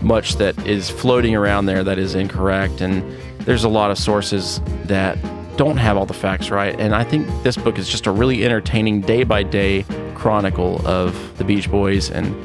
much 0.00 0.36
that 0.36 0.56
is 0.64 0.88
floating 0.88 1.34
around 1.34 1.66
there 1.66 1.82
that 1.82 1.98
is 1.98 2.14
incorrect, 2.14 2.80
and 2.80 3.02
there's 3.40 3.64
a 3.64 3.68
lot 3.68 3.90
of 3.90 3.98
sources 3.98 4.60
that 4.84 5.18
don't 5.56 5.78
have 5.78 5.96
all 5.96 6.06
the 6.06 6.14
facts 6.14 6.50
right. 6.50 6.78
And 6.78 6.94
I 6.94 7.02
think 7.02 7.26
this 7.42 7.56
book 7.56 7.76
is 7.76 7.88
just 7.88 8.06
a 8.06 8.12
really 8.12 8.44
entertaining 8.44 9.00
day 9.00 9.24
by 9.24 9.42
day 9.42 9.84
chronicle 10.14 10.86
of 10.86 11.36
the 11.38 11.44
Beach 11.44 11.68
Boys 11.68 12.08
and 12.10 12.36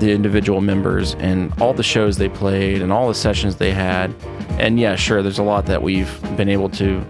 the 0.00 0.12
individual 0.12 0.60
members 0.60 1.14
and 1.16 1.52
all 1.60 1.72
the 1.72 1.82
shows 1.82 2.16
they 2.16 2.28
played 2.28 2.82
and 2.82 2.92
all 2.92 3.08
the 3.08 3.14
sessions 3.14 3.56
they 3.56 3.70
had. 3.70 4.14
And 4.58 4.80
yeah, 4.80 4.96
sure, 4.96 5.22
there's 5.22 5.38
a 5.38 5.42
lot 5.42 5.66
that 5.66 5.82
we've 5.82 6.20
been 6.36 6.48
able 6.48 6.68
to 6.70 7.04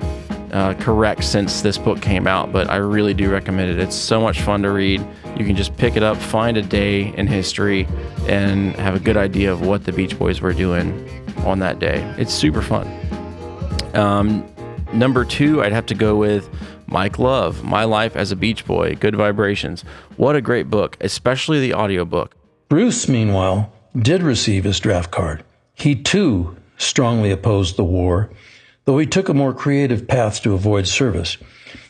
uh, 0.52 0.74
correct 0.74 1.24
since 1.24 1.60
this 1.60 1.78
book 1.78 2.00
came 2.00 2.26
out, 2.26 2.52
but 2.52 2.68
I 2.68 2.76
really 2.76 3.14
do 3.14 3.30
recommend 3.30 3.70
it. 3.70 3.78
It's 3.78 3.96
so 3.96 4.20
much 4.20 4.40
fun 4.40 4.62
to 4.62 4.70
read. 4.70 5.00
You 5.36 5.44
can 5.44 5.56
just 5.56 5.76
pick 5.76 5.96
it 5.96 6.02
up, 6.02 6.16
find 6.16 6.56
a 6.56 6.62
day 6.62 7.14
in 7.16 7.26
history, 7.26 7.86
and 8.26 8.74
have 8.76 8.94
a 8.94 9.00
good 9.00 9.16
idea 9.16 9.52
of 9.52 9.64
what 9.64 9.84
the 9.84 9.92
Beach 9.92 10.18
Boys 10.18 10.40
were 10.40 10.52
doing 10.52 11.08
on 11.44 11.60
that 11.60 11.78
day. 11.78 12.02
It's 12.18 12.34
super 12.34 12.62
fun. 12.62 12.88
Um, 13.94 14.44
number 14.92 15.24
two, 15.24 15.62
I'd 15.62 15.72
have 15.72 15.86
to 15.86 15.94
go 15.94 16.16
with 16.16 16.48
Mike 16.86 17.18
Love, 17.18 17.62
My 17.62 17.84
Life 17.84 18.16
as 18.16 18.32
a 18.32 18.36
Beach 18.36 18.66
Boy, 18.66 18.96
Good 18.96 19.14
Vibrations. 19.14 19.82
What 20.16 20.34
a 20.34 20.40
great 20.40 20.68
book, 20.68 20.96
especially 21.00 21.60
the 21.60 21.74
audiobook. 21.74 22.34
Bruce, 22.70 23.08
meanwhile, 23.08 23.72
did 23.98 24.22
receive 24.22 24.62
his 24.62 24.78
draft 24.78 25.10
card. 25.10 25.42
He 25.74 25.96
too 25.96 26.56
strongly 26.78 27.32
opposed 27.32 27.76
the 27.76 27.82
war, 27.82 28.30
though 28.84 28.96
he 28.98 29.06
took 29.06 29.28
a 29.28 29.34
more 29.34 29.52
creative 29.52 30.06
path 30.06 30.40
to 30.42 30.54
avoid 30.54 30.86
service. 30.86 31.36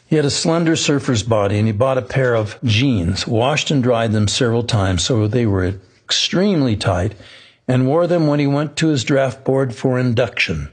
He 0.06 0.16
had 0.16 0.24
a 0.24 0.30
slender 0.30 0.76
surfer's 0.76 1.22
body 1.22 1.58
and 1.58 1.66
he 1.66 1.72
bought 1.72 1.98
a 1.98 2.02
pair 2.02 2.34
of 2.34 2.58
jeans, 2.64 3.26
washed 3.26 3.70
and 3.70 3.82
dried 3.82 4.12
them 4.12 4.26
several 4.26 4.62
times 4.62 5.04
so 5.04 5.28
they 5.28 5.44
were 5.44 5.74
extremely 6.02 6.76
tight, 6.76 7.14
and 7.68 7.86
wore 7.86 8.06
them 8.06 8.26
when 8.26 8.40
he 8.40 8.46
went 8.46 8.74
to 8.76 8.88
his 8.88 9.04
draft 9.04 9.44
board 9.44 9.74
for 9.74 9.98
induction. 9.98 10.70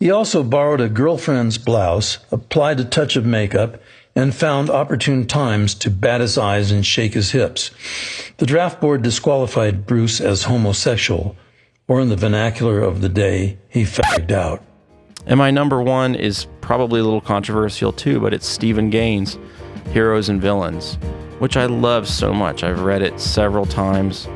He 0.00 0.10
also 0.10 0.42
borrowed 0.42 0.80
a 0.80 0.88
girlfriend's 0.88 1.58
blouse, 1.58 2.18
applied 2.32 2.80
a 2.80 2.84
touch 2.84 3.16
of 3.16 3.26
makeup, 3.26 3.82
and 4.16 4.34
found 4.34 4.70
opportune 4.70 5.26
times 5.26 5.74
to 5.74 5.90
bat 5.90 6.22
his 6.22 6.38
eyes 6.38 6.72
and 6.72 6.84
shake 6.84 7.12
his 7.12 7.32
hips. 7.32 7.70
The 8.38 8.46
draft 8.46 8.80
board 8.80 9.02
disqualified 9.02 9.86
Bruce 9.86 10.20
as 10.22 10.44
homosexual, 10.44 11.36
or 11.86 12.00
in 12.00 12.08
the 12.08 12.16
vernacular 12.16 12.80
of 12.80 13.02
the 13.02 13.10
day, 13.10 13.58
he 13.68 13.82
fagged 13.82 14.32
out. 14.32 14.64
And 15.26 15.38
my 15.38 15.50
number 15.50 15.82
one 15.82 16.14
is 16.14 16.46
probably 16.62 17.00
a 17.00 17.04
little 17.04 17.20
controversial 17.20 17.92
too, 17.92 18.18
but 18.18 18.32
it's 18.32 18.46
Steven 18.46 18.88
Gaines, 18.90 19.38
Heroes 19.92 20.30
and 20.30 20.40
Villains, 20.40 20.94
which 21.38 21.56
I 21.56 21.66
love 21.66 22.08
so 22.08 22.32
much. 22.32 22.64
I've 22.64 22.80
read 22.80 23.02
it 23.02 23.20
several 23.20 23.66
times, 23.66 24.26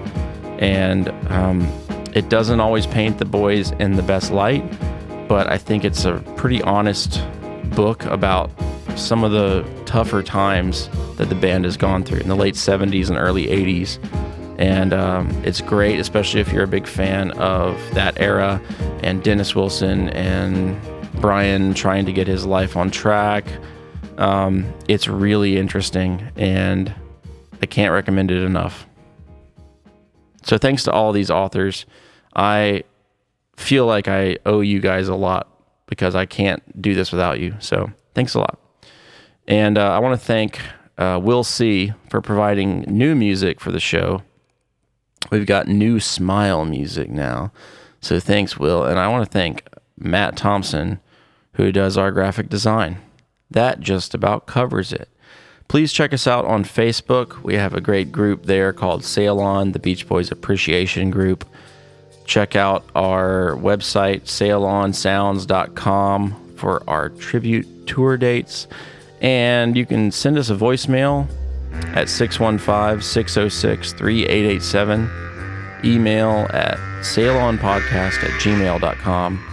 and 0.59 1.09
um, 1.31 1.63
it 2.15 2.29
doesn't 2.29 2.61
always 2.61 2.87
paint 2.87 3.19
the 3.19 3.25
boys 3.25 3.71
in 3.73 3.95
the 3.95 4.03
best 4.03 4.31
light, 4.31 4.63
but 5.27 5.47
I 5.51 5.57
think 5.57 5.85
it's 5.85 6.05
a 6.05 6.19
pretty 6.37 6.61
honest 6.63 7.23
book 7.75 8.05
about 8.07 8.51
some 9.01 9.25
of 9.25 9.33
the 9.33 9.67
tougher 9.87 10.23
times 10.23 10.89
that 11.17 11.29
the 11.29 11.35
band 11.35 11.65
has 11.65 11.77
gone 11.77 12.05
through 12.05 12.21
in 12.21 12.29
the 12.29 12.37
late 12.37 12.55
70s 12.55 13.09
and 13.09 13.19
early 13.19 13.47
80s. 13.47 13.99
And 14.59 14.93
um, 14.93 15.31
it's 15.45 15.61
great, 15.61 15.99
especially 15.99 16.41
if 16.41 16.53
you're 16.53 16.65
a 16.65 16.69
big 16.69 16.87
fan 16.87 17.31
of 17.33 17.79
that 17.95 18.21
era 18.21 18.61
and 19.03 19.23
Dennis 19.23 19.55
Wilson 19.55 20.11
and 20.11 20.79
Brian 21.21 21.75
trying 21.75 22.07
to 22.07 22.13
get 22.13 22.27
his 22.27 22.45
life 22.45 22.77
on 22.77 22.91
track. 22.91 23.47
Um, 24.19 24.73
it's 24.87 25.09
really 25.09 25.57
interesting, 25.57 26.31
and 26.37 26.95
I 27.63 27.67
can't 27.67 27.93
recommend 27.93 28.31
it 28.31 28.43
enough. 28.43 28.87
So, 30.43 30.59
thanks 30.59 30.85
to 30.85 30.93
all 30.93 31.13
these 31.13 31.31
authors. 31.31 31.87
I 32.35 32.85
feel 33.57 33.87
like 33.87 34.09
I 34.09 34.39
owe 34.47 34.61
you 34.61 34.81
guys 34.81 35.09
a 35.09 35.15
lot 35.15 35.49
because 35.87 36.15
I 36.15 36.27
can't 36.27 36.63
do 36.81 36.95
this 36.95 37.13
without 37.13 37.41
you. 37.41 37.57
So, 37.61 37.91
thanks 38.15 38.35
a 38.35 38.41
lot. 38.41 38.59
And 39.51 39.77
uh, 39.77 39.91
I 39.91 39.99
want 39.99 40.19
to 40.19 40.25
thank 40.25 40.63
uh, 40.97 41.21
Will 41.21 41.43
C 41.43 41.93
for 42.09 42.23
providing 42.23 42.83
new 42.83 43.17
music 43.17 43.61
for 43.61 43.73
the 43.73 43.81
show. 43.81 44.23
We've 45.33 45.45
got 45.45 45.67
new 45.67 45.99
smile 45.99 46.65
music 46.65 47.11
now. 47.11 47.51
So 48.01 48.21
thanks, 48.21 48.59
Will. 48.59 48.85
And 48.85 49.01
I 49.01 49.09
want 49.09 49.27
to 49.27 49.31
thank 49.31 49.67
Matt 49.99 50.37
Thompson, 50.37 51.01
who 51.55 51.73
does 51.73 51.99
our 51.99 52.13
graphic 52.13 52.49
design. 52.49 52.99
That 53.51 53.81
just 53.81 54.15
about 54.15 54.47
covers 54.47 54.93
it. 54.93 55.09
Please 55.67 55.93
check 55.93 56.13
us 56.13 56.29
out 56.29 56.45
on 56.45 56.63
Facebook. 56.63 57.43
We 57.43 57.55
have 57.55 57.75
a 57.75 57.81
great 57.81 58.13
group 58.13 58.45
there 58.45 58.73
called 58.73 59.05
Sail 59.05 59.41
On, 59.41 59.73
the 59.73 59.81
Beach 59.81 60.07
Boys 60.07 60.31
Appreciation 60.31 61.11
Group. 61.11 61.45
Check 62.25 62.55
out 62.55 62.85
our 62.95 63.57
website, 63.57 64.23
sailonsounds.com, 64.23 66.55
for 66.57 66.89
our 66.89 67.09
tribute 67.09 67.89
tour 67.89 68.17
dates. 68.17 68.69
And 69.21 69.77
you 69.77 69.85
can 69.85 70.11
send 70.11 70.39
us 70.39 70.51
a 70.51 70.55
voicemail 70.55 71.29
at 71.95 72.09
615 72.09 73.03
606 73.03 73.93
3887. 73.93 75.11
Email 75.85 76.47
at 76.51 76.79
sailonpodcast 77.01 78.23
at 78.23 78.31
gmail.com. 78.41 79.47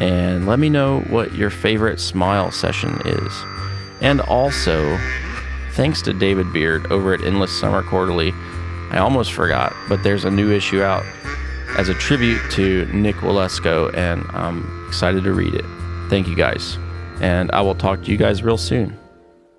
And 0.00 0.46
let 0.46 0.58
me 0.58 0.68
know 0.68 1.00
what 1.08 1.34
your 1.34 1.50
favorite 1.50 2.00
smile 2.00 2.50
session 2.50 3.00
is. 3.04 3.32
And 4.00 4.20
also, 4.22 4.98
thanks 5.72 6.02
to 6.02 6.12
David 6.12 6.52
Beard 6.52 6.90
over 6.92 7.14
at 7.14 7.22
Endless 7.22 7.58
Summer 7.58 7.82
Quarterly. 7.82 8.32
I 8.90 8.98
almost 8.98 9.32
forgot, 9.32 9.74
but 9.88 10.02
there's 10.02 10.24
a 10.24 10.30
new 10.30 10.52
issue 10.52 10.82
out 10.82 11.04
as 11.78 11.88
a 11.88 11.94
tribute 11.94 12.40
to 12.52 12.86
Nick 12.92 13.16
Walusko, 13.16 13.94
and 13.94 14.24
I'm 14.30 14.86
excited 14.88 15.24
to 15.24 15.32
read 15.32 15.54
it. 15.54 15.64
Thank 16.08 16.28
you 16.28 16.36
guys. 16.36 16.78
And 17.20 17.50
I 17.52 17.62
will 17.62 17.74
talk 17.74 18.02
to 18.04 18.10
you 18.10 18.16
guys 18.16 18.42
real 18.42 18.58
soon. 18.58 18.98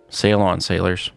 Sail 0.10 0.42
on, 0.42 0.62
sailors. 0.62 1.12